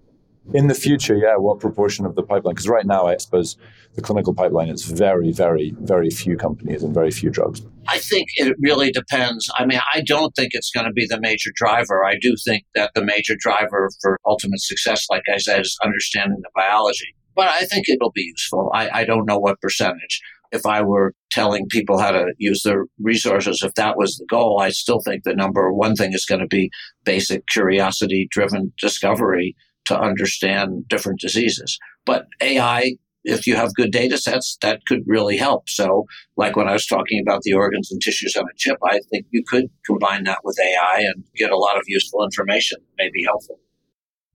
In 0.53 0.67
the 0.67 0.75
future, 0.75 1.15
yeah, 1.15 1.37
what 1.37 1.59
proportion 1.59 2.05
of 2.05 2.15
the 2.15 2.21
pipeline? 2.21 2.53
Because 2.53 2.69
right 2.69 2.85
now, 2.85 3.07
I 3.07 3.17
suppose 3.17 3.57
the 3.95 4.01
clinical 4.01 4.33
pipeline 4.33 4.69
is 4.69 4.83
very, 4.83 5.31
very, 5.31 5.73
very 5.79 6.11
few 6.11 6.37
companies 6.37 6.83
and 6.83 6.93
very 6.93 7.09
few 7.09 7.31
drugs. 7.31 7.61
I 7.87 7.97
think 7.97 8.27
it 8.35 8.55
really 8.59 8.91
depends. 8.91 9.49
I 9.57 9.65
mean, 9.65 9.79
I 9.93 10.01
don't 10.01 10.35
think 10.35 10.49
it's 10.51 10.69
going 10.69 10.85
to 10.85 10.91
be 10.91 11.07
the 11.07 11.19
major 11.19 11.49
driver. 11.55 12.05
I 12.05 12.17
do 12.21 12.35
think 12.45 12.63
that 12.75 12.91
the 12.93 13.03
major 13.03 13.35
driver 13.39 13.89
for 14.01 14.19
ultimate 14.25 14.61
success, 14.61 15.07
like 15.09 15.23
I 15.33 15.37
said, 15.37 15.61
is 15.61 15.77
understanding 15.83 16.37
the 16.41 16.49
biology. 16.53 17.15
But 17.35 17.47
I 17.47 17.65
think 17.65 17.89
it'll 17.89 18.11
be 18.11 18.21
useful. 18.21 18.71
I, 18.73 19.01
I 19.01 19.05
don't 19.05 19.25
know 19.25 19.39
what 19.39 19.59
percentage. 19.61 20.21
If 20.51 20.65
I 20.65 20.81
were 20.81 21.13
telling 21.31 21.67
people 21.69 21.99
how 21.99 22.11
to 22.11 22.33
use 22.37 22.63
their 22.63 22.85
resources, 22.99 23.61
if 23.63 23.73
that 23.75 23.97
was 23.97 24.15
the 24.17 24.25
goal, 24.29 24.59
I 24.59 24.69
still 24.69 24.99
think 24.99 25.23
the 25.23 25.35
number 25.35 25.71
one 25.71 25.95
thing 25.95 26.13
is 26.13 26.25
going 26.25 26.41
to 26.41 26.47
be 26.47 26.69
basic 27.03 27.47
curiosity 27.47 28.27
driven 28.31 28.73
discovery 28.79 29.55
to 29.85 29.99
understand 29.99 30.87
different 30.87 31.19
diseases. 31.19 31.77
But 32.05 32.25
AI, 32.41 32.95
if 33.23 33.47
you 33.47 33.55
have 33.55 33.73
good 33.73 33.91
data 33.91 34.17
sets, 34.17 34.57
that 34.61 34.85
could 34.87 35.01
really 35.05 35.37
help. 35.37 35.69
So, 35.69 36.05
like 36.37 36.55
when 36.55 36.67
I 36.67 36.73
was 36.73 36.85
talking 36.85 37.21
about 37.21 37.41
the 37.41 37.53
organs 37.53 37.91
and 37.91 38.01
tissues 38.01 38.35
on 38.35 38.43
a 38.43 38.57
chip, 38.57 38.77
I 38.83 38.99
think 39.09 39.25
you 39.31 39.43
could 39.47 39.65
combine 39.85 40.23
that 40.25 40.39
with 40.43 40.59
AI 40.59 41.01
and 41.01 41.23
get 41.35 41.51
a 41.51 41.57
lot 41.57 41.77
of 41.77 41.83
useful 41.87 42.23
information, 42.23 42.79
may 42.97 43.09
be 43.11 43.23
helpful. 43.23 43.59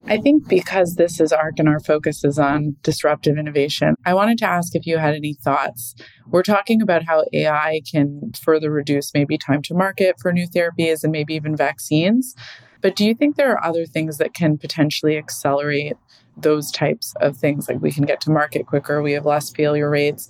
I 0.06 0.16
think 0.18 0.48
because 0.48 0.94
this 0.94 1.20
is 1.20 1.32
ARK 1.32 1.58
and 1.58 1.68
our 1.68 1.80
focus 1.80 2.24
is 2.24 2.38
on 2.38 2.76
disruptive 2.82 3.36
innovation, 3.36 3.94
I 4.04 4.14
wanted 4.14 4.38
to 4.38 4.46
ask 4.46 4.74
if 4.74 4.86
you 4.86 4.98
had 4.98 5.14
any 5.14 5.34
thoughts. 5.34 5.94
We're 6.26 6.42
talking 6.42 6.80
about 6.80 7.04
how 7.04 7.24
AI 7.32 7.82
can 7.90 8.32
further 8.40 8.70
reduce 8.70 9.12
maybe 9.14 9.36
time 9.36 9.62
to 9.62 9.74
market 9.74 10.16
for 10.20 10.32
new 10.32 10.48
therapies 10.48 11.04
and 11.04 11.12
maybe 11.12 11.34
even 11.34 11.54
vaccines. 11.54 12.34
But 12.80 12.96
do 12.96 13.04
you 13.04 13.14
think 13.14 13.36
there 13.36 13.52
are 13.52 13.64
other 13.64 13.84
things 13.84 14.16
that 14.18 14.32
can 14.32 14.56
potentially 14.56 15.18
accelerate 15.18 15.96
those 16.42 16.70
types 16.70 17.14
of 17.20 17.36
things. 17.36 17.68
Like 17.68 17.80
we 17.80 17.92
can 17.92 18.04
get 18.04 18.20
to 18.22 18.30
market 18.30 18.66
quicker, 18.66 19.02
we 19.02 19.12
have 19.12 19.26
less 19.26 19.50
failure 19.50 19.90
rates. 19.90 20.28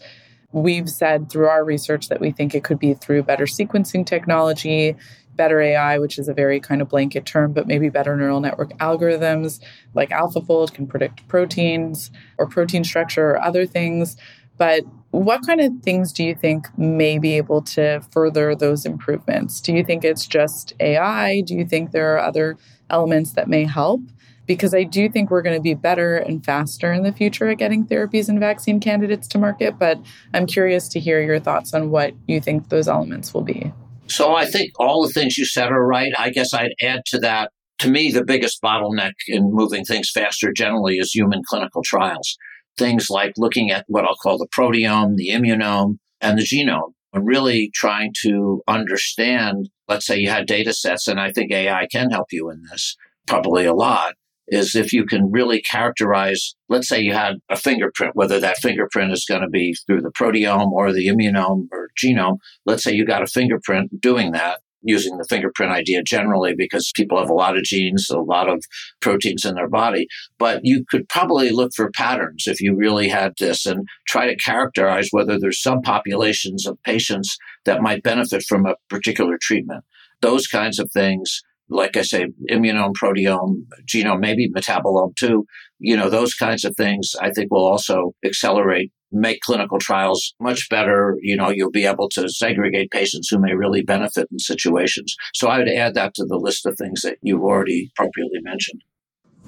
We've 0.53 0.89
said 0.89 1.31
through 1.31 1.47
our 1.47 1.65
research 1.65 2.09
that 2.09 2.21
we 2.21 2.33
think 2.33 2.55
it 2.55 2.65
could 2.65 2.79
be 2.79 2.95
through 2.95 3.23
better 3.23 3.45
sequencing 3.45 4.05
technology, 4.05 4.97
better 5.37 5.61
AI, 5.61 5.99
which 5.99 6.19
is 6.19 6.29
a 6.29 6.35
very 6.35 6.61
kind 6.61 6.83
of 6.83 6.89
blanket 6.89 7.25
term, 7.27 7.53
but 7.53 7.67
maybe 7.67 7.89
better 7.89 8.17
neural 8.17 8.41
network 8.41 8.71
algorithms 8.79 9.61
like 9.95 10.11
AlphaFold 10.11 10.75
can 10.75 10.87
predict 10.87 11.27
proteins 11.29 12.11
or 12.39 12.47
protein 12.47 12.85
structure 12.85 13.31
or 13.31 13.43
other 13.43 13.67
things. 13.67 14.17
But 14.59 14.85
what 15.11 15.45
kind 15.47 15.61
of 15.61 15.73
things 15.83 16.13
do 16.13 16.23
you 16.23 16.35
think 16.35 16.67
may 16.79 17.19
be 17.19 17.39
able 17.39 17.63
to 17.63 18.01
further 18.13 18.55
those 18.55 18.85
improvements? 18.85 19.61
Do 19.61 19.73
you 19.73 19.83
think 19.83 20.05
it's 20.05 20.27
just 20.27 20.75
AI? 20.81 21.41
Do 21.41 21.55
you 21.55 21.65
think 21.65 21.91
there 21.91 22.15
are 22.15 22.19
other 22.19 22.59
elements 22.91 23.33
that 23.33 23.49
may 23.49 23.65
help? 23.65 24.03
Because 24.47 24.75
I 24.75 24.83
do 24.83 25.09
think 25.09 25.31
we're 25.31 25.43
going 25.43 25.57
to 25.57 25.63
be 25.63 25.75
better 25.75 26.17
and 26.17 26.45
faster 26.45 26.93
in 26.93 27.05
the 27.05 27.13
future 27.13 27.49
at 27.49 27.59
getting 27.59 27.87
therapies 27.87 28.29
and 28.29 28.39
vaccine 28.39 28.81
candidates 28.81 29.27
to 29.29 29.39
market. 29.39 29.79
But 29.79 29.99
I'm 30.35 30.47
curious 30.47 30.89
to 30.89 31.01
hear 31.01 31.23
your 31.23 31.41
thoughts 31.41 31.73
on 31.73 31.91
what 31.91 32.13
you 32.27 32.41
think 32.41 32.69
those 32.69 32.89
elements 32.89 33.33
will 33.33 33.43
be. 33.43 33.73
So 34.11 34.35
I 34.35 34.45
think 34.45 34.73
all 34.79 35.07
the 35.07 35.13
things 35.13 35.39
you 35.39 35.47
said 35.47 35.71
are 35.71 35.87
right. 35.87 36.13
I 36.19 36.31
guess 36.31 36.53
I'd 36.53 36.75
add 36.83 37.03
to 37.07 37.19
that. 37.21 37.53
To 37.79 37.91
me, 37.91 38.11
the 38.11 38.25
biggest 38.25 38.61
bottleneck 38.61 39.13
in 39.29 39.55
moving 39.55 39.85
things 39.85 40.11
faster 40.11 40.53
generally 40.53 40.97
is 40.97 41.13
human 41.13 41.43
clinical 41.49 41.83
trials. 41.83 42.37
Things 42.77 43.09
like 43.09 43.33
looking 43.37 43.71
at 43.71 43.85
what 43.89 44.05
I'll 44.05 44.17
call 44.17 44.37
the 44.37 44.49
proteome, 44.55 45.17
the 45.17 45.31
immunome, 45.31 45.99
and 46.21 46.39
the 46.39 46.43
genome, 46.43 46.93
and 47.13 47.27
really 47.27 47.71
trying 47.73 48.13
to 48.23 48.63
understand. 48.69 49.71
Let's 49.89 50.07
say 50.07 50.19
you 50.19 50.29
had 50.29 50.47
data 50.47 50.75
sets, 50.75 51.09
and 51.09 51.21
I 51.21 51.33
think 51.33 51.53
AI 51.53 51.87
can 51.91 52.11
help 52.11 52.27
you 52.33 52.51
in 52.51 52.63
this 52.71 52.97
probably 53.27 53.65
a 53.65 53.75
lot 53.75 54.15
is 54.51 54.75
if 54.75 54.93
you 54.93 55.07
can 55.07 55.31
really 55.31 55.63
characterize, 55.63 56.55
let's 56.69 56.89
say 56.89 57.01
you 57.01 57.15
had 57.15 57.37
a 57.49 57.57
fingerprint, 57.57 58.17
whether 58.17 58.41
that 58.41 58.59
fingerprint 58.59 59.13
is 59.13 59.25
going 59.27 59.43
to 59.43 59.49
be 59.49 59.75
through 59.87 60.03
the 60.03 60.11
proteome 60.11 60.73
or 60.73 60.93
the 60.93 61.07
immunome 61.07 61.69
or 61.73 61.89
genome. 62.03 62.39
Let's 62.67 62.83
say 62.83 62.93
you 62.93 63.07
got 63.07 63.23
a 63.23 63.29
fingerprint 63.29 64.01
doing 64.01 64.33
that 64.33 64.61
using 64.83 65.19
the 65.19 65.27
fingerprint 65.29 65.73
idea 65.73 66.03
generally 66.03 66.55
because 66.57 66.93
people 66.95 67.19
have 67.19 67.31
a 67.31 67.35
lot 67.35 67.57
of 67.57 67.63
genes, 67.63 68.09
a 68.11 68.19
lot 68.19 68.49
of 68.49 68.65
proteins 69.01 69.45
in 69.45 69.55
their 69.55 69.69
body. 69.69 70.07
But 70.39 70.61
you 70.65 70.85
could 70.89 71.09
probably 71.09 71.51
look 71.51 71.73
for 71.75 71.91
patterns 71.91 72.45
if 72.47 72.61
you 72.61 72.75
really 72.75 73.09
had 73.09 73.35
this 73.39 73.67
and 73.67 73.87
try 74.09 74.27
to 74.27 74.37
characterize 74.37 75.09
whether 75.11 75.39
there's 75.39 75.63
some 75.63 75.83
populations 75.83 76.67
of 76.67 76.83
patients 76.83 77.37
that 77.65 77.83
might 77.83 78.03
benefit 78.03 78.43
from 78.49 78.67
a 78.67 78.77
particular 78.89 79.37
treatment. 79.41 79.85
Those 80.23 80.47
kinds 80.47 80.79
of 80.79 80.91
things 80.93 81.43
like 81.71 81.97
I 81.97 82.03
say, 82.03 82.27
immunome, 82.51 82.95
proteome, 82.95 83.65
genome, 83.87 84.21
maybe 84.21 84.51
metabolome 84.51 85.15
too. 85.17 85.47
You 85.79 85.97
know, 85.97 86.11
those 86.11 86.35
kinds 86.35 86.65
of 86.65 86.77
things 86.77 87.15
I 87.21 87.31
think 87.31 87.51
will 87.51 87.65
also 87.65 88.13
accelerate, 88.25 88.93
make 89.13 89.41
clinical 89.41 89.79
trials 89.79 90.35
much 90.41 90.69
better. 90.69 91.17
You 91.23 91.37
know, 91.37 91.49
you'll 91.49 91.71
be 91.71 91.87
able 91.87 92.09
to 92.11 92.29
segregate 92.29 92.91
patients 92.91 93.29
who 93.29 93.39
may 93.39 93.55
really 93.55 93.83
benefit 93.83 94.29
in 94.31 94.39
situations. 94.39 95.15
So 95.33 95.49
I 95.49 95.59
would 95.59 95.69
add 95.69 95.95
that 95.95 96.15
to 96.15 96.25
the 96.25 96.37
list 96.37 96.67
of 96.67 96.77
things 96.77 97.03
that 97.03 97.17
you've 97.23 97.43
already 97.43 97.91
appropriately 97.97 98.41
mentioned. 98.43 98.83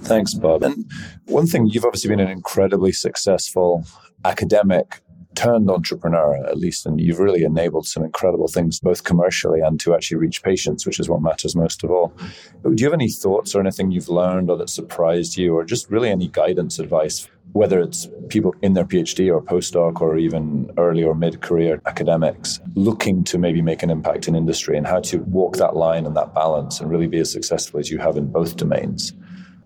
Thanks, 0.01 0.35
Bob. 0.35 0.63
And 0.63 0.91
one 1.27 1.47
thing, 1.47 1.67
you've 1.67 1.85
obviously 1.85 2.09
been 2.09 2.21
an 2.21 2.31
incredibly 2.31 2.93
successful 2.93 3.85
academic 4.25 5.01
turned 5.35 5.71
entrepreneur, 5.71 6.37
at 6.47 6.59
least, 6.59 6.87
and 6.87 7.01
you've 7.01 7.19
really 7.19 7.45
enabled 7.45 7.87
some 7.87 8.05
incredible 8.05 8.49
things, 8.49 8.81
both 8.81 9.05
commercially 9.05 9.61
and 9.61 9.79
to 9.81 9.95
actually 9.95 10.19
reach 10.19 10.43
patients, 10.43 10.87
which 10.87 11.01
is 11.01 11.09
what 11.09 11.23
matters 11.23 11.57
most 11.57 11.85
of 11.85 11.91
all. 11.91 12.13
Do 12.63 12.75
you 12.77 12.87
have 12.87 12.95
any 12.95 13.11
thoughts 13.11 13.55
or 13.55 13.61
anything 13.61 13.91
you've 13.91 14.09
learned 14.09 14.51
or 14.51 14.57
that 14.59 14.71
surprised 14.71 15.37
you, 15.37 15.55
or 15.55 15.65
just 15.65 15.91
really 15.91 16.11
any 16.11 16.29
guidance, 16.29 16.79
advice, 16.79 17.29
whether 17.53 17.81
it's 17.81 18.09
people 18.29 18.55
in 18.63 18.73
their 18.73 18.85
PhD 18.85 19.33
or 19.33 19.43
postdoc 19.43 20.01
or 20.01 20.17
even 20.17 20.71
early 20.79 21.05
or 21.05 21.15
mid 21.15 21.41
career 21.41 21.81
academics 21.87 22.61
looking 22.75 23.25
to 23.25 23.39
maybe 23.39 23.61
make 23.61 23.83
an 23.83 23.91
impact 23.91 24.29
in 24.29 24.35
industry 24.35 24.77
and 24.77 24.87
how 24.87 25.01
to 25.01 25.19
walk 25.19 25.57
that 25.57 25.77
line 25.77 26.07
and 26.07 26.17
that 26.17 26.35
balance 26.35 26.81
and 26.81 26.91
really 26.91 27.07
be 27.07 27.19
as 27.19 27.31
successful 27.31 27.79
as 27.79 27.91
you 27.91 27.99
have 27.99 28.17
in 28.17 28.27
both 28.31 28.57
domains? 28.57 29.13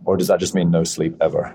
Or 0.04 0.16
does 0.16 0.28
that 0.28 0.40
just 0.40 0.54
mean 0.54 0.70
no 0.70 0.84
sleep 0.84 1.16
ever? 1.20 1.54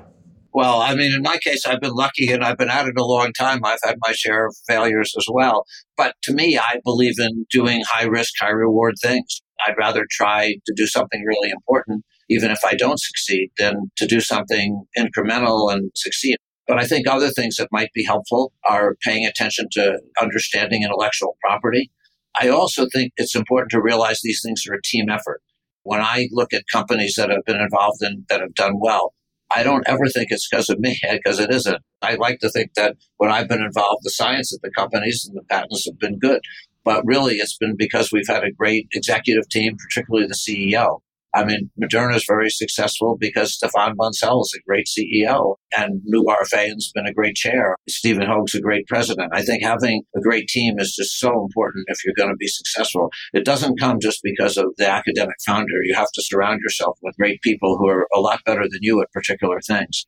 Well, 0.54 0.82
I 0.82 0.96
mean, 0.96 1.14
in 1.14 1.22
my 1.22 1.38
case, 1.38 1.66
I've 1.66 1.80
been 1.80 1.94
lucky 1.94 2.32
and 2.32 2.44
I've 2.44 2.58
been 2.58 2.70
at 2.70 2.86
it 2.86 2.98
a 2.98 3.06
long 3.06 3.32
time. 3.32 3.62
I've 3.64 3.80
had 3.84 3.96
my 4.06 4.12
share 4.12 4.46
of 4.48 4.56
failures 4.68 5.14
as 5.18 5.26
well. 5.32 5.66
But 5.96 6.16
to 6.24 6.34
me, 6.34 6.58
I 6.58 6.80
believe 6.84 7.20
in 7.20 7.46
doing 7.50 7.84
high 7.88 8.06
risk, 8.06 8.34
high 8.40 8.50
reward 8.50 8.96
things. 9.02 9.42
I'd 9.66 9.78
rather 9.78 10.06
try 10.10 10.56
to 10.66 10.74
do 10.76 10.88
something 10.88 11.24
really 11.26 11.52
important, 11.52 12.04
even 12.30 12.52
if 12.52 12.60
I 12.66 12.76
don't 12.76 13.00
succeed, 13.00 13.52
than 13.58 13.92
to 13.98 14.06
do 14.06 14.20
something 14.20 14.84
incremental 14.98 15.72
and 15.72 15.90
succeed. 15.96 16.36
But 16.68 16.80
I 16.80 16.86
think 16.86 17.08
other 17.08 17.30
things 17.30 17.56
that 17.56 17.70
might 17.72 17.94
be 17.94 18.04
helpful 18.04 18.52
are 18.68 18.96
paying 19.04 19.26
attention 19.26 19.68
to 19.74 20.00
understanding 20.22 20.84
intellectual 20.84 21.38
property. 21.42 21.92
I 22.40 22.50
also 22.50 22.88
think 22.94 23.14
it's 23.16 23.36
important 23.36 23.72
to 23.72 23.82
realize 23.82 24.22
these 24.22 24.42
things 24.44 24.64
are 24.70 24.76
a 24.76 24.82
team 24.84 25.10
effort. 25.10 25.42
When 25.84 26.02
I 26.02 26.28
look 26.32 26.54
at 26.54 26.64
companies 26.72 27.16
that 27.16 27.30
have 27.30 27.44
been 27.46 27.60
involved 27.60 28.04
in 28.04 28.26
that 28.30 28.42
have 28.42 28.54
done 28.54 28.74
well, 28.80 29.14
I 29.54 29.64
don't 29.64 29.88
ever 29.88 30.08
think 30.08 30.28
it's 30.30 30.48
because 30.50 30.70
of 30.70 30.80
me, 30.80 30.98
eh, 31.04 31.18
because 31.18 31.40
it 31.40 31.52
isn't. 31.52 31.82
I 32.02 32.16
like 32.16 32.40
to 32.40 32.50
think 32.50 32.74
that 32.76 32.96
when 33.18 33.32
I've 33.32 33.48
been 33.48 33.62
involved, 33.62 34.04
the 34.04 34.10
science 34.10 34.54
at 34.54 34.62
the 34.62 34.72
companies 34.72 35.26
and 35.28 35.38
the 35.38 35.44
patents 35.50 35.86
have 35.86 36.00
been 36.00 36.20
good. 36.20 36.42
But 36.84 37.04
really, 37.06 37.36
it's 37.36 37.58
been 37.58 37.76
because 37.78 38.12
we've 38.12 38.28
had 38.28 38.44
a 38.44 38.52
great 38.52 38.88
executive 38.94 39.48
team, 39.50 39.78
particularly 39.78 40.28
the 40.28 40.34
CEO. 40.34 41.02
I 41.34 41.46
mean, 41.46 41.72
Moderna 41.82 42.16
is 42.16 42.26
very 42.28 42.50
successful 42.50 43.18
because 43.20 43.58
Stéphane 43.58 43.96
Bancel 43.96 44.42
is 44.42 44.58
a 44.58 44.64
great 44.68 44.88
CEO 44.88 45.56
and 45.78 46.02
Noubar 46.06 46.38
Afeyan's 46.44 46.92
been 46.94 47.06
a 47.06 47.14
great 47.14 47.36
chair. 47.36 47.76
Stephen 47.88 48.28
Hoge's 48.28 48.56
a 48.56 48.62
great 48.62 48.86
president. 48.88 49.32
I 49.34 49.42
think 49.42 49.64
having 49.64 50.04
a 50.16 50.20
great 50.20 50.48
team 50.48 50.78
is 50.78 50.94
just 50.94 51.20
so 51.20 51.30
important 51.30 51.86
if 51.88 52.04
you're 52.04 52.16
going 52.18 52.30
to 52.30 52.38
be 52.38 52.48
successful. 52.48 53.10
It 53.34 53.46
doesn't 53.46 53.80
come 53.80 54.00
just 54.02 54.20
because 54.24 54.58
of 54.58 54.66
the 54.78 54.90
academic 54.90 55.36
founder. 55.46 55.84
You 55.84 55.96
have 55.96 56.12
to 56.14 56.22
surround 56.24 56.60
yourself 56.62 56.98
with 57.02 57.16
great 57.16 57.42
people 57.42 57.78
who 57.78 57.88
are 57.88 58.08
a 58.14 58.20
lot 58.20 58.42
better 58.46 58.64
than 58.64 58.80
you 58.82 59.02
at 59.02 59.12
particular 59.12 59.60
things. 59.66 60.06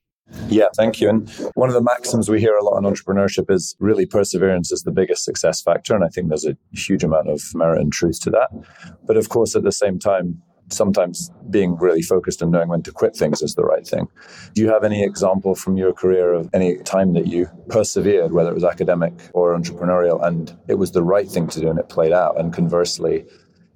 Yeah, 0.48 0.68
thank 0.76 1.02
you. 1.02 1.10
And 1.10 1.30
one 1.56 1.70
of 1.70 1.76
the 1.76 1.82
maxims 1.82 2.30
we 2.30 2.40
hear 2.40 2.56
a 2.56 2.64
lot 2.64 2.78
in 2.78 2.84
entrepreneurship 2.84 3.52
is 3.52 3.76
really 3.80 4.06
perseverance 4.06 4.72
is 4.72 4.84
the 4.84 4.92
biggest 4.92 5.26
success 5.26 5.62
factor. 5.62 5.96
And 5.96 6.04
I 6.04 6.08
think 6.08 6.30
there's 6.30 6.46
a 6.46 6.58
huge 6.72 7.04
amount 7.04 7.30
of 7.30 7.42
merit 7.54 7.82
and 7.82 7.92
truth 7.92 8.22
to 8.22 8.30
that. 8.32 8.50
But 9.06 9.18
of 9.18 9.30
course, 9.30 9.56
at 9.56 9.64
the 9.64 9.72
same 9.72 10.00
time, 10.00 10.42
sometimes 10.70 11.32
being 11.50 11.76
really 11.78 12.02
focused 12.02 12.42
and 12.42 12.52
knowing 12.52 12.70
when 12.70 12.82
to 12.84 12.92
quit 12.92 13.16
things 13.16 13.42
is 13.42 13.56
the 13.56 13.64
right 13.64 13.86
thing. 13.86 14.08
Do 14.54 14.62
you 14.62 14.70
have 14.70 14.84
any 14.84 15.04
example 15.04 15.56
from 15.56 15.78
your 15.78 15.94
career 15.94 16.34
of 16.34 16.50
any 16.54 16.78
time 16.78 17.14
that 17.14 17.28
you 17.28 17.48
persevered, 17.70 18.32
whether 18.32 18.50
it 18.50 18.56
was 18.56 18.64
academic 18.64 19.14
or 19.34 19.58
entrepreneurial, 19.58 20.26
and 20.26 20.58
it 20.68 20.76
was 20.76 20.92
the 20.92 21.04
right 21.04 21.28
thing 21.28 21.48
to 21.48 21.60
do 21.60 21.70
and 21.70 21.80
it 21.80 21.90
played 21.90 22.14
out? 22.14 22.40
And 22.40 22.54
conversely, 22.54 23.26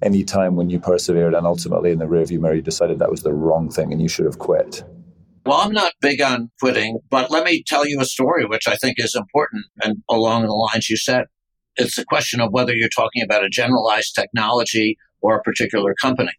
any 0.01 0.23
time 0.23 0.55
when 0.55 0.69
you 0.69 0.79
persevered 0.79 1.33
and 1.33 1.45
ultimately 1.45 1.91
in 1.91 1.99
the 1.99 2.05
rearview 2.05 2.39
mirror 2.39 2.55
you 2.55 2.61
decided 2.61 2.99
that 2.99 3.11
was 3.11 3.23
the 3.23 3.33
wrong 3.33 3.69
thing 3.69 3.91
and 3.91 4.01
you 4.01 4.07
should 4.07 4.25
have 4.25 4.39
quit? 4.39 4.83
Well, 5.45 5.61
I'm 5.61 5.71
not 5.71 5.93
big 6.01 6.21
on 6.21 6.51
quitting, 6.59 6.99
but 7.09 7.31
let 7.31 7.45
me 7.45 7.63
tell 7.65 7.87
you 7.87 8.01
a 8.01 8.05
story 8.05 8.45
which 8.45 8.67
I 8.67 8.75
think 8.75 8.95
is 8.97 9.15
important 9.15 9.65
and 9.81 10.03
along 10.09 10.45
the 10.45 10.53
lines 10.53 10.89
you 10.89 10.97
said. 10.97 11.25
It's 11.77 11.97
a 11.97 12.05
question 12.05 12.41
of 12.41 12.51
whether 12.51 12.73
you're 12.73 12.89
talking 12.89 13.21
about 13.23 13.45
a 13.45 13.49
generalized 13.49 14.13
technology 14.13 14.97
or 15.21 15.37
a 15.37 15.41
particular 15.41 15.95
company. 16.01 16.33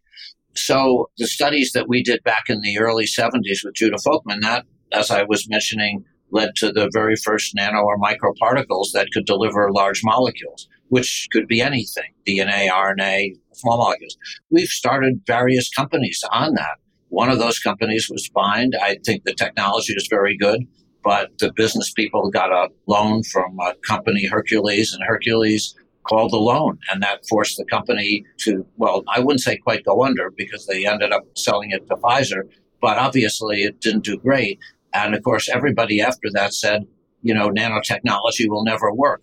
So 0.59 1.09
the 1.17 1.27
studies 1.27 1.71
that 1.73 1.87
we 1.87 2.03
did 2.03 2.23
back 2.23 2.43
in 2.49 2.61
the 2.61 2.79
early 2.79 3.05
70s 3.05 3.63
with 3.63 3.75
Judah 3.75 3.97
Folkman, 4.05 4.41
that, 4.41 4.65
as 4.91 5.09
I 5.09 5.23
was 5.23 5.49
mentioning, 5.49 6.03
led 6.31 6.51
to 6.57 6.71
the 6.71 6.89
very 6.93 7.15
first 7.15 7.55
nano 7.55 7.81
or 7.81 7.97
microparticles 7.97 8.91
that 8.93 9.07
could 9.13 9.25
deliver 9.25 9.71
large 9.71 10.01
molecules, 10.03 10.67
which 10.89 11.27
could 11.31 11.47
be 11.47 11.61
anything 11.61 12.13
DNA, 12.27 12.69
RNA, 12.69 13.31
small 13.53 13.77
molecules. 13.77 14.17
We've 14.49 14.67
started 14.67 15.21
various 15.25 15.69
companies 15.69 16.23
on 16.31 16.53
that. 16.55 16.77
One 17.07 17.29
of 17.29 17.39
those 17.39 17.57
companies 17.59 18.07
was 18.09 18.29
Bind. 18.29 18.75
I 18.79 18.97
think 19.03 19.23
the 19.23 19.33
technology 19.33 19.93
is 19.93 20.07
very 20.09 20.37
good, 20.37 20.67
but 21.03 21.29
the 21.39 21.51
business 21.53 21.91
people 21.91 22.29
got 22.29 22.51
a 22.51 22.69
loan 22.85 23.23
from 23.23 23.57
a 23.59 23.73
company, 23.87 24.27
Hercules, 24.27 24.93
and 24.93 25.03
Hercules 25.07 25.73
called 26.09 26.31
the 26.31 26.37
loan. 26.37 26.79
And 26.91 27.03
that 27.03 27.21
forced 27.29 27.57
the 27.57 27.65
company 27.65 28.25
to, 28.39 28.65
well, 28.77 29.03
I 29.07 29.19
wouldn't 29.19 29.41
say 29.41 29.57
quite 29.57 29.85
go 29.85 30.03
under 30.03 30.31
because 30.35 30.65
they 30.65 30.85
ended 30.85 31.11
up 31.11 31.23
selling 31.35 31.71
it 31.71 31.87
to 31.87 31.95
Pfizer, 31.95 32.41
but 32.81 32.97
obviously 32.97 33.63
it 33.63 33.79
didn't 33.79 34.03
do 34.03 34.17
great. 34.17 34.59
And 34.93 35.13
of 35.13 35.23
course, 35.23 35.47
everybody 35.47 36.01
after 36.01 36.29
that 36.33 36.53
said, 36.53 36.87
you 37.21 37.33
know, 37.33 37.49
nanotechnology 37.49 38.47
will 38.47 38.63
never 38.63 38.91
work. 38.93 39.21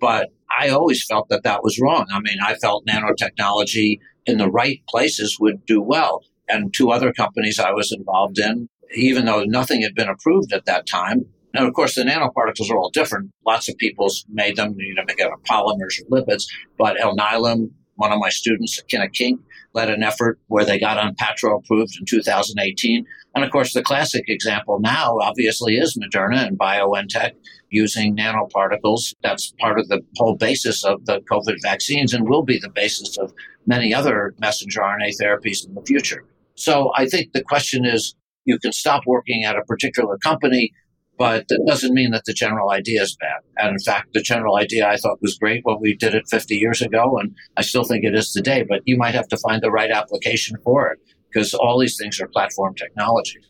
But 0.00 0.28
I 0.60 0.68
always 0.68 1.04
felt 1.04 1.28
that 1.30 1.42
that 1.44 1.62
was 1.62 1.80
wrong. 1.80 2.06
I 2.12 2.20
mean, 2.20 2.38
I 2.42 2.54
felt 2.54 2.86
nanotechnology 2.86 3.98
in 4.26 4.38
the 4.38 4.50
right 4.50 4.80
places 4.88 5.38
would 5.40 5.64
do 5.66 5.80
well. 5.80 6.22
And 6.48 6.72
two 6.72 6.90
other 6.90 7.12
companies 7.12 7.58
I 7.58 7.72
was 7.72 7.92
involved 7.92 8.38
in, 8.38 8.68
even 8.94 9.26
though 9.26 9.44
nothing 9.44 9.82
had 9.82 9.94
been 9.94 10.08
approved 10.08 10.52
at 10.52 10.66
that 10.66 10.86
time, 10.86 11.26
and 11.54 11.66
of 11.66 11.72
course, 11.74 11.94
the 11.94 12.02
nanoparticles 12.02 12.70
are 12.70 12.76
all 12.76 12.90
different. 12.90 13.30
Lots 13.46 13.68
of 13.68 13.76
people 13.78 14.08
made 14.28 14.56
them, 14.56 14.74
you 14.78 14.94
know, 14.94 15.02
make 15.06 15.20
out 15.20 15.32
of 15.32 15.42
polymers 15.44 16.00
or 16.00 16.20
lipids, 16.20 16.44
but 16.76 17.00
El 17.00 17.16
Alnylam 17.16 17.70
One 17.96 18.12
of 18.12 18.20
my 18.20 18.28
students, 18.28 18.78
Akin 18.78 19.00
Akinc, 19.00 19.38
led 19.74 19.90
an 19.90 20.02
effort 20.02 20.38
where 20.46 20.64
they 20.64 20.78
got 20.78 20.98
Onpattro 20.98 21.58
approved 21.58 21.96
in 21.98 22.06
2018. 22.06 23.04
And 23.34 23.44
of 23.44 23.50
course, 23.50 23.72
the 23.72 23.82
classic 23.82 24.24
example 24.28 24.78
now 24.80 25.18
obviously 25.20 25.76
is 25.76 25.98
Moderna 25.98 26.46
and 26.46 26.58
BioNTech 26.58 27.32
using 27.70 28.16
nanoparticles. 28.16 29.14
That's 29.22 29.52
part 29.58 29.78
of 29.78 29.88
the 29.88 30.00
whole 30.16 30.36
basis 30.36 30.84
of 30.84 31.04
the 31.06 31.20
COVID 31.30 31.56
vaccines 31.62 32.14
and 32.14 32.28
will 32.28 32.42
be 32.42 32.58
the 32.58 32.70
basis 32.70 33.16
of 33.18 33.32
many 33.66 33.92
other 33.92 34.34
messenger 34.38 34.80
RNA 34.80 35.12
therapies 35.20 35.66
in 35.66 35.74
the 35.74 35.82
future. 35.82 36.24
So 36.54 36.92
I 36.96 37.06
think 37.06 37.32
the 37.32 37.42
question 37.42 37.84
is 37.84 38.14
you 38.44 38.58
can 38.58 38.72
stop 38.72 39.02
working 39.06 39.44
at 39.44 39.56
a 39.56 39.62
particular 39.62 40.18
company, 40.18 40.72
but 41.18 41.48
that 41.48 41.64
doesn't 41.66 41.94
mean 41.94 42.12
that 42.12 42.24
the 42.26 42.32
general 42.32 42.70
idea 42.70 43.02
is 43.02 43.16
bad. 43.20 43.40
And 43.58 43.72
in 43.72 43.78
fact, 43.80 44.14
the 44.14 44.22
general 44.22 44.56
idea 44.56 44.88
I 44.88 44.96
thought 44.96 45.20
was 45.20 45.36
great 45.36 45.60
when 45.64 45.78
we 45.80 45.96
did 45.96 46.14
it 46.14 46.28
50 46.30 46.54
years 46.54 46.80
ago, 46.80 47.18
and 47.18 47.34
I 47.56 47.62
still 47.62 47.84
think 47.84 48.04
it 48.04 48.14
is 48.14 48.30
today, 48.30 48.64
but 48.66 48.82
you 48.84 48.96
might 48.96 49.14
have 49.14 49.28
to 49.28 49.36
find 49.38 49.60
the 49.60 49.70
right 49.70 49.90
application 49.90 50.56
for 50.62 50.86
it 50.92 51.00
because 51.30 51.52
all 51.54 51.78
these 51.78 51.98
things 52.00 52.20
are 52.20 52.28
platform 52.28 52.74
technologies. 52.74 53.44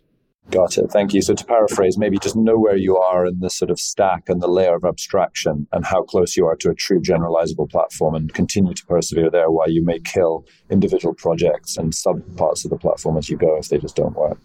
Got 0.51 0.79
it. 0.79 0.91
Thank 0.91 1.13
you. 1.13 1.21
So 1.21 1.35
to 1.35 1.45
paraphrase, 1.45 1.99
maybe 1.99 2.19
just 2.19 2.35
know 2.35 2.59
where 2.59 2.77
you 2.77 2.97
are 2.97 3.27
in 3.27 3.41
this 3.41 3.55
sort 3.55 3.71
of 3.71 3.79
stack 3.79 4.31
and 4.31 4.41
the 4.41 4.49
layer 4.49 4.77
of 4.77 4.85
abstraction 4.85 5.67
and 5.73 5.85
how 5.85 6.03
close 6.03 6.39
you 6.39 6.47
are 6.47 6.57
to 6.57 6.71
a 6.71 6.75
true 6.75 7.03
generalizable 7.03 7.69
platform 7.69 8.15
and 8.15 8.33
continue 8.33 8.73
to 8.73 8.87
persevere 8.87 9.31
there 9.31 9.51
while 9.51 9.71
you 9.71 9.85
may 9.85 10.01
kill 10.01 10.47
individual 10.71 11.13
projects 11.13 11.77
and 11.77 11.95
sub 11.95 12.23
parts 12.39 12.65
of 12.65 12.71
the 12.71 12.79
platform 12.79 13.19
as 13.19 13.29
you 13.29 13.37
go 13.37 13.59
if 13.59 13.69
they 13.69 13.77
just 13.77 13.95
don't 13.95 14.17
work 14.17 14.39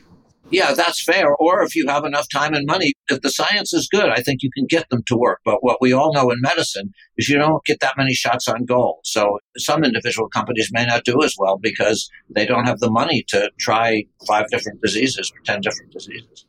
yeah, 0.54 0.74
that's 0.74 1.04
fair. 1.04 1.36
Or 1.36 1.64
if 1.64 1.76
you 1.76 1.86
have 1.88 2.06
enough 2.06 2.28
time 2.32 2.54
and 2.54 2.66
money, 2.66 2.94
if 3.10 3.22
the 3.22 3.32
science 3.32 3.74
is 3.74 3.88
good, 3.92 4.10
I 4.10 4.22
think 4.22 4.44
you 4.44 4.52
can 4.56 4.68
get 4.68 4.90
them 4.90 5.02
to 5.08 5.18
work. 5.18 5.40
But 5.44 5.64
what 5.64 5.82
we 5.82 5.92
all 5.94 6.14
know 6.14 6.30
in 6.30 6.40
medicine 6.42 6.94
is 7.18 7.28
you 7.28 7.38
don't 7.38 7.66
get 7.66 7.80
that 7.80 7.98
many 7.98 8.14
shots 8.14 8.48
on 8.48 8.66
goal. 8.66 9.00
So 9.04 9.40
some 9.58 9.84
individual 9.84 10.30
companies 10.30 10.70
may 10.72 10.86
not 10.86 11.06
do 11.06 11.24
as 11.24 11.36
well 11.38 11.58
because 11.58 12.10
they 12.30 12.46
don't 12.46 12.66
have 12.66 12.80
the 12.80 12.92
money 12.92 13.26
to 13.30 13.52
try 13.60 14.04
five 14.28 14.48
different 14.50 14.82
diseases 14.82 15.32
or 15.36 15.42
10 15.44 15.62
different 15.62 15.92
diseases. 15.92 16.46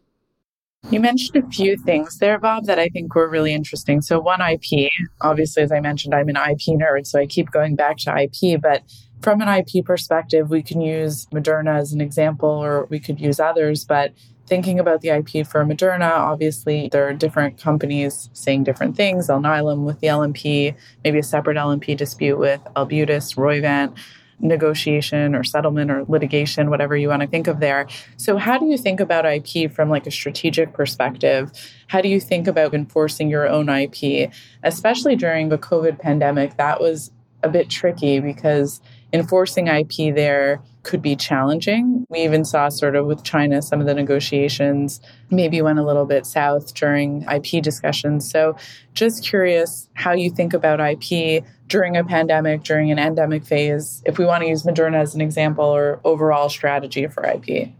You 0.90 1.00
mentioned 1.00 1.42
a 1.42 1.48
few 1.48 1.78
things 1.78 2.18
there, 2.18 2.38
Bob, 2.38 2.66
that 2.66 2.78
I 2.78 2.88
think 2.88 3.14
were 3.14 3.28
really 3.28 3.54
interesting. 3.54 4.02
So, 4.02 4.20
one 4.20 4.42
IP, 4.42 4.90
obviously, 5.22 5.62
as 5.62 5.72
I 5.72 5.80
mentioned, 5.80 6.14
I'm 6.14 6.28
an 6.28 6.36
IP 6.36 6.78
nerd, 6.78 7.06
so 7.06 7.18
I 7.18 7.24
keep 7.24 7.50
going 7.50 7.74
back 7.74 7.96
to 8.00 8.14
IP, 8.14 8.60
but 8.60 8.82
from 9.24 9.40
an 9.40 9.48
IP 9.48 9.86
perspective, 9.86 10.50
we 10.50 10.62
can 10.62 10.82
use 10.82 11.26
Moderna 11.32 11.78
as 11.78 11.94
an 11.94 12.02
example, 12.02 12.50
or 12.50 12.84
we 12.90 13.00
could 13.00 13.18
use 13.18 13.40
others. 13.40 13.86
But 13.86 14.12
thinking 14.46 14.78
about 14.78 15.00
the 15.00 15.08
IP 15.08 15.46
for 15.46 15.64
Moderna, 15.64 16.10
obviously 16.10 16.90
there 16.92 17.08
are 17.08 17.14
different 17.14 17.58
companies 17.58 18.28
saying 18.34 18.64
different 18.64 18.96
things. 18.96 19.28
Alnylam 19.28 19.84
with 19.84 20.00
the 20.00 20.08
LNP, 20.08 20.74
maybe 21.02 21.18
a 21.18 21.22
separate 21.22 21.56
LNP 21.56 21.96
dispute 21.96 22.38
with 22.38 22.60
Arbutus, 22.76 23.34
Roivant 23.34 23.96
negotiation 24.40 25.34
or 25.34 25.42
settlement 25.42 25.90
or 25.90 26.04
litigation, 26.06 26.68
whatever 26.68 26.94
you 26.94 27.08
want 27.08 27.22
to 27.22 27.28
think 27.28 27.46
of 27.46 27.60
there. 27.60 27.86
So 28.18 28.36
how 28.36 28.58
do 28.58 28.66
you 28.66 28.76
think 28.76 29.00
about 29.00 29.24
IP 29.24 29.72
from 29.72 29.88
like 29.88 30.06
a 30.06 30.10
strategic 30.10 30.74
perspective? 30.74 31.50
How 31.86 32.02
do 32.02 32.08
you 32.08 32.20
think 32.20 32.46
about 32.46 32.74
enforcing 32.74 33.30
your 33.30 33.48
own 33.48 33.70
IP, 33.70 34.30
especially 34.62 35.16
during 35.16 35.48
the 35.48 35.56
COVID 35.56 35.98
pandemic? 35.98 36.58
That 36.58 36.80
was 36.80 37.10
a 37.44 37.48
bit 37.48 37.70
tricky 37.70 38.18
because 38.18 38.80
enforcing 39.14 39.68
IP 39.68 40.12
there 40.14 40.60
could 40.82 41.00
be 41.00 41.14
challenging. 41.14 42.04
We 42.10 42.18
even 42.20 42.44
saw 42.44 42.68
sort 42.68 42.96
of 42.96 43.06
with 43.06 43.22
China 43.22 43.62
some 43.62 43.80
of 43.80 43.86
the 43.86 43.94
negotiations 43.94 45.00
maybe 45.30 45.62
went 45.62 45.78
a 45.78 45.84
little 45.84 46.04
bit 46.04 46.26
south 46.26 46.74
during 46.74 47.22
IP 47.22 47.62
discussions. 47.62 48.28
So 48.28 48.56
just 48.92 49.24
curious 49.24 49.88
how 49.94 50.12
you 50.12 50.30
think 50.30 50.52
about 50.52 50.80
IP 50.80 51.44
during 51.68 51.96
a 51.96 52.04
pandemic, 52.04 52.64
during 52.64 52.90
an 52.90 52.98
endemic 52.98 53.46
phase, 53.46 54.02
if 54.04 54.18
we 54.18 54.26
want 54.26 54.42
to 54.42 54.48
use 54.48 54.64
Moderna 54.64 55.00
as 55.00 55.14
an 55.14 55.20
example 55.20 55.64
or 55.64 56.00
overall 56.04 56.48
strategy 56.48 57.06
for 57.06 57.24
IP. 57.24 57.70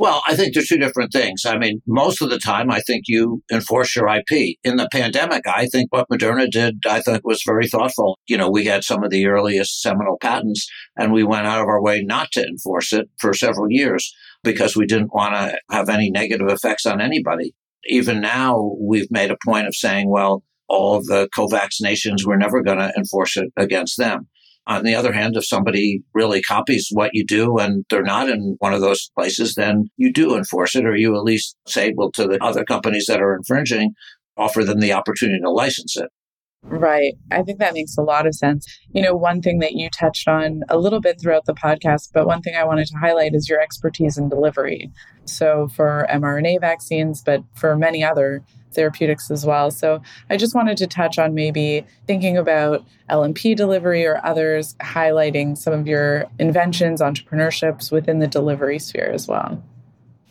Well, 0.00 0.22
I 0.26 0.34
think 0.34 0.54
they're 0.54 0.62
two 0.66 0.78
different 0.78 1.12
things. 1.12 1.44
I 1.44 1.58
mean, 1.58 1.82
most 1.86 2.22
of 2.22 2.30
the 2.30 2.38
time, 2.38 2.70
I 2.70 2.80
think 2.80 3.04
you 3.06 3.42
enforce 3.52 3.94
your 3.94 4.08
IP. 4.08 4.56
In 4.64 4.76
the 4.76 4.88
pandemic, 4.90 5.46
I 5.46 5.66
think 5.66 5.92
what 5.92 6.08
Moderna 6.08 6.50
did, 6.50 6.86
I 6.88 7.02
think 7.02 7.20
was 7.22 7.42
very 7.44 7.68
thoughtful. 7.68 8.18
You 8.26 8.38
know, 8.38 8.48
we 8.48 8.64
had 8.64 8.82
some 8.82 9.04
of 9.04 9.10
the 9.10 9.26
earliest 9.26 9.82
seminal 9.82 10.16
patents 10.18 10.66
and 10.96 11.12
we 11.12 11.22
went 11.22 11.46
out 11.46 11.60
of 11.60 11.66
our 11.66 11.82
way 11.82 12.02
not 12.02 12.32
to 12.32 12.42
enforce 12.42 12.94
it 12.94 13.10
for 13.18 13.34
several 13.34 13.66
years 13.68 14.10
because 14.42 14.74
we 14.74 14.86
didn't 14.86 15.12
want 15.12 15.34
to 15.34 15.58
have 15.70 15.90
any 15.90 16.10
negative 16.10 16.48
effects 16.48 16.86
on 16.86 17.02
anybody. 17.02 17.54
Even 17.84 18.22
now, 18.22 18.74
we've 18.80 19.10
made 19.10 19.30
a 19.30 19.36
point 19.44 19.66
of 19.66 19.76
saying, 19.76 20.08
well, 20.08 20.42
all 20.66 20.96
of 20.96 21.04
the 21.08 21.28
co-vaccinations, 21.36 22.24
we're 22.24 22.38
never 22.38 22.62
going 22.62 22.78
to 22.78 22.90
enforce 22.96 23.36
it 23.36 23.52
against 23.54 23.98
them. 23.98 24.28
On 24.66 24.84
the 24.84 24.94
other 24.94 25.12
hand, 25.12 25.36
if 25.36 25.46
somebody 25.46 26.02
really 26.14 26.42
copies 26.42 26.88
what 26.92 27.10
you 27.12 27.24
do 27.24 27.58
and 27.58 27.84
they're 27.90 28.02
not 28.02 28.28
in 28.28 28.56
one 28.60 28.72
of 28.72 28.80
those 28.80 29.10
places, 29.16 29.54
then 29.54 29.90
you 29.96 30.12
do 30.12 30.36
enforce 30.36 30.76
it, 30.76 30.84
or 30.84 30.94
you 30.94 31.16
at 31.16 31.24
least 31.24 31.56
say, 31.66 31.92
well, 31.96 32.12
to 32.12 32.26
the 32.26 32.42
other 32.42 32.64
companies 32.64 33.06
that 33.06 33.20
are 33.20 33.34
infringing, 33.34 33.94
offer 34.36 34.64
them 34.64 34.80
the 34.80 34.92
opportunity 34.92 35.40
to 35.40 35.50
license 35.50 35.96
it. 35.96 36.08
Right. 36.62 37.14
I 37.30 37.42
think 37.42 37.58
that 37.58 37.74
makes 37.74 37.96
a 37.96 38.02
lot 38.02 38.26
of 38.26 38.34
sense. 38.34 38.66
You 38.92 39.02
know, 39.02 39.16
one 39.16 39.40
thing 39.40 39.60
that 39.60 39.72
you 39.72 39.88
touched 39.90 40.28
on 40.28 40.62
a 40.68 40.78
little 40.78 41.00
bit 41.00 41.20
throughout 41.20 41.46
the 41.46 41.54
podcast, 41.54 42.10
but 42.12 42.26
one 42.26 42.42
thing 42.42 42.54
I 42.54 42.64
wanted 42.64 42.86
to 42.88 42.98
highlight 42.98 43.34
is 43.34 43.48
your 43.48 43.60
expertise 43.60 44.18
in 44.18 44.28
delivery. 44.28 44.90
So, 45.24 45.68
for 45.68 46.06
mRNA 46.10 46.60
vaccines, 46.60 47.22
but 47.22 47.42
for 47.54 47.76
many 47.76 48.04
other 48.04 48.44
therapeutics 48.72 49.30
as 49.30 49.44
well. 49.44 49.70
So 49.70 50.00
I 50.28 50.36
just 50.36 50.54
wanted 50.54 50.76
to 50.78 50.86
touch 50.86 51.18
on 51.18 51.34
maybe 51.34 51.84
thinking 52.06 52.36
about 52.36 52.84
LNP 53.08 53.56
delivery 53.56 54.06
or 54.06 54.24
others, 54.24 54.74
highlighting 54.80 55.56
some 55.56 55.72
of 55.72 55.86
your 55.86 56.26
inventions, 56.38 57.00
entrepreneurships 57.00 57.90
within 57.90 58.20
the 58.20 58.28
delivery 58.28 58.78
sphere 58.78 59.10
as 59.12 59.26
well. 59.26 59.62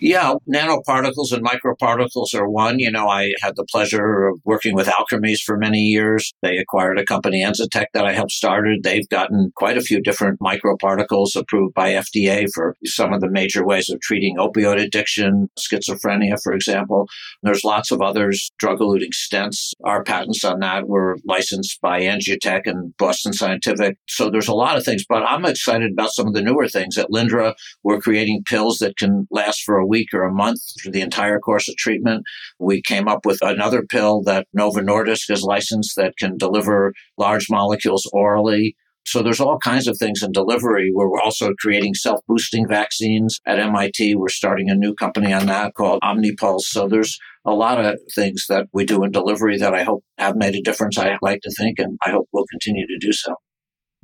Yeah, 0.01 0.35
nanoparticles 0.49 1.33
and 1.33 1.45
microparticles 1.45 2.33
are 2.33 2.49
one. 2.49 2.79
You 2.79 2.89
know, 2.89 3.09
I 3.09 3.33
had 3.41 3.55
the 3.57 3.65
pleasure 3.65 4.27
of 4.27 4.39
working 4.45 4.73
with 4.73 4.87
Alkermes 4.87 5.41
for 5.41 5.57
many 5.57 5.79
years. 5.79 6.31
They 6.41 6.57
acquired 6.57 6.97
a 6.97 7.05
company, 7.05 7.43
Enzytech, 7.43 7.87
that 7.93 8.05
I 8.05 8.13
helped 8.13 8.31
started. 8.31 8.83
They've 8.83 9.07
gotten 9.09 9.51
quite 9.55 9.77
a 9.77 9.81
few 9.81 10.01
different 10.01 10.39
microparticles 10.39 11.35
approved 11.35 11.73
by 11.73 11.91
FDA 11.91 12.47
for 12.53 12.77
some 12.85 13.13
of 13.13 13.19
the 13.19 13.29
major 13.29 13.65
ways 13.65 13.89
of 13.89 13.99
treating 13.99 14.37
opioid 14.37 14.81
addiction, 14.81 15.49
schizophrenia, 15.59 16.37
for 16.41 16.53
example. 16.53 17.07
There's 17.43 17.65
lots 17.65 17.91
of 17.91 18.01
others, 18.01 18.51
drug-eluting 18.57 19.11
stents. 19.11 19.73
Our 19.83 20.03
patents 20.03 20.45
on 20.45 20.59
that 20.59 20.87
were 20.87 21.17
licensed 21.25 21.81
by 21.81 22.01
Angiotech 22.01 22.61
and 22.65 22.95
Boston 22.97 23.33
Scientific. 23.33 23.97
So 24.07 24.29
there's 24.29 24.47
a 24.47 24.53
lot 24.53 24.77
of 24.77 24.85
things, 24.85 25.03
but 25.07 25.23
I'm 25.23 25.45
excited 25.45 25.91
about 25.91 26.13
some 26.13 26.27
of 26.27 26.33
the 26.33 26.41
newer 26.41 26.69
things. 26.69 26.97
At 26.97 27.09
Lyndra, 27.09 27.53
we're 27.83 27.99
creating 27.99 28.43
pills 28.47 28.77
that 28.77 28.97
can 28.97 29.27
last 29.29 29.63
for 29.63 29.77
a 29.77 29.88
week 29.89 30.13
or 30.13 30.23
a 30.23 30.31
month 30.31 30.61
for 30.81 30.91
the 30.91 31.01
entire 31.01 31.39
course 31.39 31.67
of 31.67 31.75
treatment. 31.75 32.23
We 32.59 32.81
came 32.81 33.07
up 33.07 33.25
with 33.25 33.39
another 33.41 33.83
pill 33.83 34.21
that 34.23 34.47
Novo 34.53 34.79
Nordisk 34.79 35.29
has 35.29 35.43
licensed 35.43 35.95
that 35.97 36.13
can 36.17 36.37
deliver 36.37 36.93
large 37.17 37.47
molecules 37.49 38.09
orally. 38.13 38.75
So 39.05 39.23
there's 39.23 39.39
all 39.39 39.57
kinds 39.57 39.87
of 39.87 39.97
things 39.97 40.21
in 40.21 40.31
delivery. 40.31 40.91
We're 40.93 41.19
also 41.19 41.51
creating 41.59 41.95
self-boosting 41.95 42.67
vaccines 42.67 43.39
at 43.45 43.57
MIT. 43.57 44.15
We're 44.15 44.29
starting 44.29 44.69
a 44.69 44.75
new 44.75 44.93
company 44.93 45.33
on 45.33 45.47
that 45.47 45.73
called 45.73 46.01
Omnipulse. 46.03 46.63
So 46.63 46.87
there's 46.87 47.17
a 47.45 47.53
lot 47.53 47.83
of 47.83 47.97
things 48.13 48.45
that 48.49 48.67
we 48.71 48.85
do 48.85 49.03
in 49.03 49.11
delivery 49.11 49.57
that 49.57 49.73
I 49.73 49.83
hope 49.83 50.03
have 50.19 50.35
made 50.35 50.53
a 50.53 50.61
difference. 50.61 50.99
I 50.99 51.17
like 51.21 51.41
to 51.41 51.51
think, 51.51 51.79
and 51.79 51.97
I 52.05 52.11
hope 52.11 52.27
we'll 52.31 52.45
continue 52.51 52.85
to 52.85 52.97
do 52.99 53.11
so. 53.11 53.35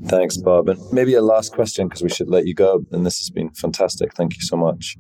Thanks, 0.04 0.38
Bob. 0.38 0.70
And 0.70 0.80
maybe 0.92 1.14
a 1.14 1.22
last 1.22 1.54
question 1.54 1.88
because 1.88 2.04
we 2.04 2.10
should 2.10 2.30
let 2.30 2.46
you 2.46 2.54
go. 2.54 2.86
And 2.92 3.06
this 3.06 3.20
has 3.20 3.30
been 3.30 3.50
fantastic. 3.52 4.14
Thank 4.14 4.36
you 4.36 4.42
so 4.42 4.58
much 4.58 4.98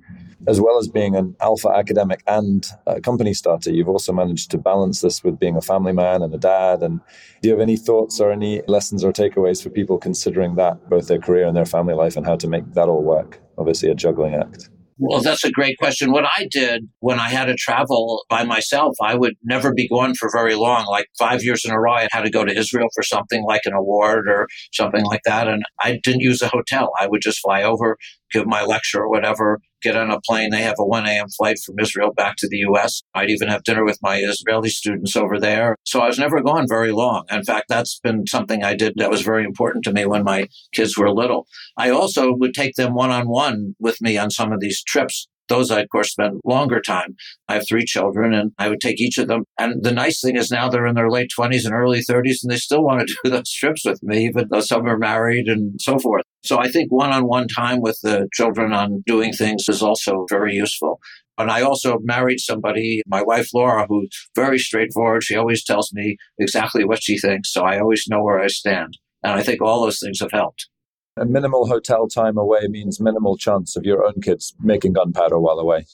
as 0.48 0.62
well 0.62 0.78
as 0.78 0.88
being 0.88 1.16
an 1.16 1.36
alpha 1.42 1.70
academic 1.70 2.22
and 2.28 2.68
a 2.86 3.02
company 3.02 3.34
starter, 3.34 3.72
you've 3.72 3.90
also 3.90 4.14
managed 4.14 4.52
to 4.52 4.58
balance 4.58 5.02
this 5.02 5.24
with 5.24 5.40
being 5.40 5.56
a 5.56 5.62
family 5.62 5.92
man 5.92 6.22
and 6.22 6.34
a 6.34 6.38
dad. 6.38 6.84
And 6.84 7.00
do 7.42 7.50
you 7.50 7.54
have 7.54 7.62
any 7.62 7.78
thoughts 7.78 8.20
or 8.20 8.32
any 8.32 8.62
lessons 8.68 9.04
or 9.04 9.12
takeaways 9.12 9.62
for 9.62 9.70
people 9.70 9.98
considering 9.98 10.56
that, 10.56 10.90
both 10.90 11.08
their 11.08 11.20
career 11.20 11.48
and 11.48 11.56
their 11.56 11.66
family 11.66 11.94
life, 11.94 12.16
and 12.16 12.26
how 12.26 12.36
to 12.36 12.48
make 12.48 12.74
that 12.74 12.88
all 12.88 13.04
work? 13.04 13.42
Obviously, 13.58 13.90
a 13.90 13.96
juggling 13.96 14.36
act. 14.36 14.70
Well, 14.98 15.22
that's 15.22 15.44
a 15.44 15.52
great 15.52 15.78
question. 15.78 16.12
What 16.12 16.24
I 16.24 16.48
did 16.50 16.88
when 17.00 17.20
I 17.20 17.28
had 17.28 17.46
to 17.46 17.56
travel 17.56 18.24
by 18.30 18.46
myself, 18.46 18.96
I 19.02 19.16
would 19.16 19.34
never 19.44 19.74
be 19.74 19.90
gone 19.90 20.16
for 20.16 20.30
very 20.32 20.56
long. 20.56 20.86
Like 20.86 21.08
five 21.20 21.44
years 21.44 21.66
in 21.66 21.72
a 21.72 21.80
row, 21.80 21.92
I 21.92 22.08
had 22.12 22.22
to 22.22 22.30
go 22.30 22.46
to 22.46 22.58
Israel 22.58 22.88
for 22.96 23.04
something 23.04 23.44
like 23.44 23.62
an 23.66 23.74
award 23.74 24.30
or 24.30 24.48
something 24.72 25.04
like 25.04 25.22
that. 25.26 25.50
And 25.50 25.64
I 25.84 26.00
didn't 26.02 26.22
use 26.22 26.42
a 26.42 26.48
hotel. 26.48 26.94
I 26.98 27.08
would 27.08 27.22
just 27.22 27.40
fly 27.40 27.62
over, 27.62 27.98
give 28.32 28.46
my 28.46 28.64
lecture 28.64 29.02
or 29.02 29.10
whatever, 29.10 29.60
get 29.82 29.96
on 29.96 30.12
a 30.12 30.20
plane. 30.22 30.50
They 30.50 30.62
have 30.62 30.76
a 30.80 30.86
1 30.86 31.06
a.m. 31.08 31.28
flight 31.30 31.58
from 31.60 31.80
Israel 31.80 32.14
back 32.14 32.36
to 32.38 32.48
the 32.50 32.58
U.S. 32.58 33.02
I'd 33.14 33.30
even 33.30 33.48
have 33.48 33.64
dinner 33.64 33.86
with 33.86 34.00
my 34.02 34.18
Israeli 34.18 34.70
students 34.70 35.16
over 35.16 35.40
there. 35.40 35.76
So 35.84 36.02
I 36.02 36.08
was 36.08 36.20
never 36.20 36.42
gone 36.42 36.68
very 36.68 36.92
long. 36.92 37.26
In 37.30 37.44
fact, 37.44 37.66
that's 37.70 38.00
been 38.00 38.26
something 38.28 38.64
I 38.64 38.76
did 38.76 38.94
that 38.98 39.12
was 39.12 39.22
very 39.22 39.44
important 39.44 39.84
to 39.86 39.94
me 39.94 40.06
when 40.06 40.24
my 40.24 40.48
kids 40.74 40.98
were 40.98 41.12
little. 41.12 41.48
I 41.78 41.90
also 41.90 42.34
would 42.34 42.54
take 42.54 42.76
them 42.76 42.94
one 42.94 43.12
on 43.12 43.28
one 43.28 43.76
with 43.80 44.02
me 44.02 44.18
on 44.18 44.32
some 44.32 44.52
of 44.52 44.60
these 44.60 44.84
trips 44.84 45.28
Those 45.48 45.72
I, 45.72 45.82
of 45.82 45.90
course, 45.90 46.12
spend 46.12 46.42
longer 46.44 46.82
time. 46.82 47.16
I 47.48 47.56
have 47.56 47.68
three 47.68 47.86
children 47.86 48.34
and 48.34 48.52
I 48.58 48.70
would 48.70 48.82
take 48.82 49.00
each 49.00 49.18
of 49.18 49.28
them. 49.28 49.44
And 49.60 49.84
the 49.84 49.92
nice 49.92 50.22
thing 50.22 50.36
is 50.36 50.52
now 50.52 50.70
they're 50.70 50.88
in 50.88 50.96
their 50.96 51.10
late 51.10 51.30
20s 51.38 51.66
and 51.66 51.74
early 51.74 52.00
30s 52.00 52.38
and 52.44 52.52
they 52.52 52.58
still 52.58 52.84
want 52.84 53.08
to 53.08 53.16
do 53.24 53.30
those 53.30 53.52
trips 53.52 53.86
with 53.86 54.02
me, 54.02 54.26
even 54.26 54.48
though 54.50 54.62
some 54.62 54.88
are 54.88 54.98
married 54.98 55.48
and 55.48 55.80
so 55.80 56.00
forth. 56.00 56.24
So 56.44 56.60
I 56.60 56.70
think 56.70 56.92
one 56.92 57.12
on 57.12 57.28
one 57.28 57.48
time 57.48 57.82
with 57.82 58.00
the 58.02 58.28
children 58.34 58.74
on 58.74 59.04
doing 59.06 59.34
things 59.34 59.68
is 59.68 59.82
also 59.82 60.26
very 60.30 60.54
useful. 60.54 61.00
And 61.38 61.52
I 61.52 61.62
also 61.62 62.00
married 62.02 62.40
somebody, 62.40 63.02
my 63.08 63.22
wife 63.22 63.50
Laura, 63.54 63.86
who's 63.88 64.10
very 64.36 64.58
straightforward. 64.58 65.24
She 65.24 65.36
always 65.36 65.64
tells 65.64 65.92
me 65.94 66.18
exactly 66.40 66.86
what 66.86 67.04
she 67.04 67.18
thinks. 67.18 67.52
So 67.52 67.64
I 67.64 67.80
always 67.80 68.06
know 68.08 68.24
where 68.24 68.40
I 68.40 68.48
stand. 68.48 68.98
And 69.24 69.34
I 69.34 69.44
think 69.44 69.62
all 69.62 69.82
those 69.82 70.00
things 70.00 70.20
have 70.22 70.32
helped. 70.32 70.70
A 71.17 71.25
minimal 71.25 71.65
hotel 71.65 72.10
time 72.10 72.38
away 72.38 72.67
means 72.67 72.99
minimal 72.99 73.38
chance 73.38 73.78
of 73.78 73.86
your 73.86 74.06
own 74.06 74.21
kids 74.21 74.54
making 74.60 74.93
gunpowder 74.93 75.39
while 75.39 75.60
away. 75.60 75.86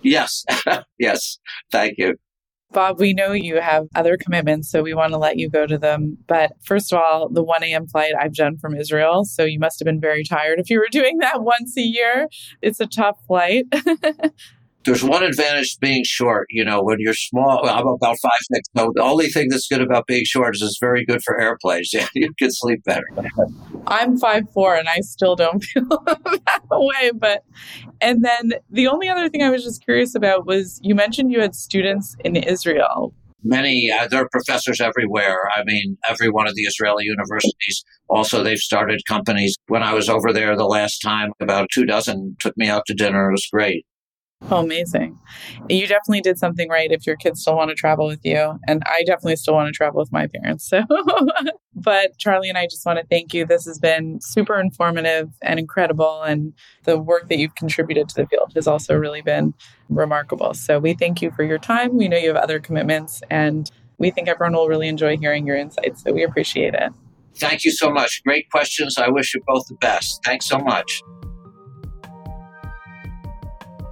Yes. 0.00 0.44
yes. 0.98 1.38
Thank 1.70 1.98
you. 1.98 2.16
Bob, 2.72 2.98
we 2.98 3.12
know 3.12 3.32
you 3.32 3.60
have 3.60 3.88
other 3.94 4.16
commitments, 4.16 4.70
so 4.70 4.82
we 4.82 4.94
want 4.94 5.12
to 5.12 5.18
let 5.18 5.38
you 5.38 5.50
go 5.50 5.66
to 5.66 5.76
them. 5.76 6.16
But 6.26 6.52
first 6.64 6.92
of 6.92 7.00
all, 7.00 7.28
the 7.28 7.42
1 7.42 7.64
a.m. 7.64 7.88
flight 7.88 8.12
I've 8.18 8.34
done 8.34 8.56
from 8.58 8.74
Israel, 8.74 9.24
so 9.24 9.44
you 9.44 9.58
must 9.58 9.80
have 9.80 9.86
been 9.86 10.00
very 10.00 10.22
tired 10.24 10.60
if 10.60 10.70
you 10.70 10.78
were 10.78 10.88
doing 10.90 11.18
that 11.18 11.42
once 11.42 11.76
a 11.76 11.82
year. 11.82 12.28
It's 12.62 12.80
a 12.80 12.86
tough 12.86 13.18
flight. 13.26 13.66
there's 14.84 15.04
one 15.04 15.22
advantage 15.22 15.74
to 15.74 15.78
being 15.80 16.04
short. 16.04 16.46
You 16.50 16.64
know, 16.64 16.82
when 16.82 16.96
you're 17.00 17.14
small, 17.14 17.68
I'm 17.68 17.86
about 17.86 18.16
five 18.22 18.30
six. 18.52 18.68
So 18.76 18.92
the 18.94 19.02
only 19.02 19.28
thing 19.28 19.48
that's 19.50 19.66
good 19.68 19.82
about 19.82 20.06
being 20.06 20.24
short 20.24 20.54
is 20.54 20.62
it's 20.62 20.78
very 20.80 21.04
good 21.04 21.22
for 21.22 21.40
airplanes. 21.40 21.90
Yeah, 22.00 22.06
you 22.14 22.32
can 22.38 22.50
sleep 22.50 22.84
better. 22.84 23.04
I'm 23.86 24.16
five 24.16 24.44
four, 24.54 24.76
and 24.76 24.88
I 24.88 25.00
still 25.00 25.34
don't 25.34 25.62
feel 25.64 25.86
that 25.86 26.62
way. 26.70 27.10
But 27.12 27.44
and 28.00 28.24
then 28.24 28.52
the 28.70 28.86
only 28.86 29.08
other 29.08 29.28
thing 29.28 29.42
I 29.42 29.50
was 29.50 29.64
just 29.64 29.84
curious 29.84 30.14
about 30.14 30.46
was 30.46 30.78
you 30.82 30.94
mentioned 30.94 31.32
you 31.32 31.40
had 31.40 31.54
students 31.54 32.16
in 32.24 32.36
Israel. 32.36 33.12
Many, 33.42 33.90
uh, 33.90 34.06
there 34.06 34.22
are 34.22 34.28
professors 34.30 34.80
everywhere. 34.80 35.50
I 35.54 35.64
mean, 35.64 35.96
every 36.08 36.30
one 36.30 36.46
of 36.46 36.54
the 36.54 36.62
Israeli 36.62 37.04
universities. 37.04 37.84
Also, 38.08 38.42
they've 38.42 38.58
started 38.58 39.00
companies. 39.08 39.56
When 39.68 39.82
I 39.82 39.94
was 39.94 40.08
over 40.08 40.32
there 40.32 40.56
the 40.56 40.66
last 40.66 40.98
time, 40.98 41.30
about 41.40 41.68
two 41.72 41.86
dozen 41.86 42.36
took 42.40 42.56
me 42.56 42.68
out 42.68 42.84
to 42.86 42.94
dinner. 42.94 43.28
It 43.28 43.32
was 43.32 43.48
great. 43.50 43.86
Oh, 44.48 44.60
amazing. 44.60 45.18
You 45.68 45.86
definitely 45.86 46.22
did 46.22 46.38
something 46.38 46.68
right 46.68 46.90
if 46.90 47.06
your 47.06 47.16
kids 47.16 47.42
still 47.42 47.56
want 47.56 47.68
to 47.68 47.74
travel 47.74 48.06
with 48.06 48.20
you. 48.24 48.58
And 48.66 48.82
I 48.86 49.02
definitely 49.04 49.36
still 49.36 49.54
want 49.54 49.68
to 49.68 49.72
travel 49.72 50.00
with 50.00 50.10
my 50.12 50.26
parents. 50.28 50.68
So, 50.68 50.82
but 51.74 52.16
Charlie 52.18 52.48
and 52.48 52.56
I 52.56 52.64
just 52.64 52.84
want 52.86 52.98
to 52.98 53.06
thank 53.06 53.34
you. 53.34 53.44
This 53.44 53.66
has 53.66 53.78
been 53.78 54.18
super 54.22 54.58
informative 54.58 55.28
and 55.42 55.60
incredible. 55.60 56.22
And 56.22 56.54
the 56.84 56.98
work 56.98 57.28
that 57.28 57.38
you've 57.38 57.54
contributed 57.54 58.08
to 58.10 58.14
the 58.16 58.26
field 58.26 58.52
has 58.54 58.66
also 58.66 58.96
really 58.96 59.22
been 59.22 59.52
remarkable. 59.88 60.54
So, 60.54 60.78
we 60.78 60.94
thank 60.94 61.20
you 61.20 61.30
for 61.32 61.42
your 61.42 61.58
time. 61.58 61.96
We 61.96 62.08
know 62.08 62.16
you 62.16 62.28
have 62.28 62.42
other 62.42 62.60
commitments, 62.60 63.22
and 63.30 63.70
we 63.98 64.10
think 64.10 64.28
everyone 64.28 64.54
will 64.54 64.68
really 64.68 64.88
enjoy 64.88 65.16
hearing 65.18 65.46
your 65.46 65.56
insights. 65.56 66.02
So, 66.02 66.12
we 66.12 66.22
appreciate 66.22 66.74
it. 66.74 66.92
Thank 67.36 67.64
you 67.64 67.72
so 67.72 67.90
much. 67.90 68.22
Great 68.24 68.50
questions. 68.50 68.96
I 68.98 69.08
wish 69.08 69.34
you 69.34 69.40
both 69.46 69.66
the 69.68 69.74
best. 69.74 70.20
Thanks 70.24 70.46
so 70.46 70.58
much. 70.58 71.02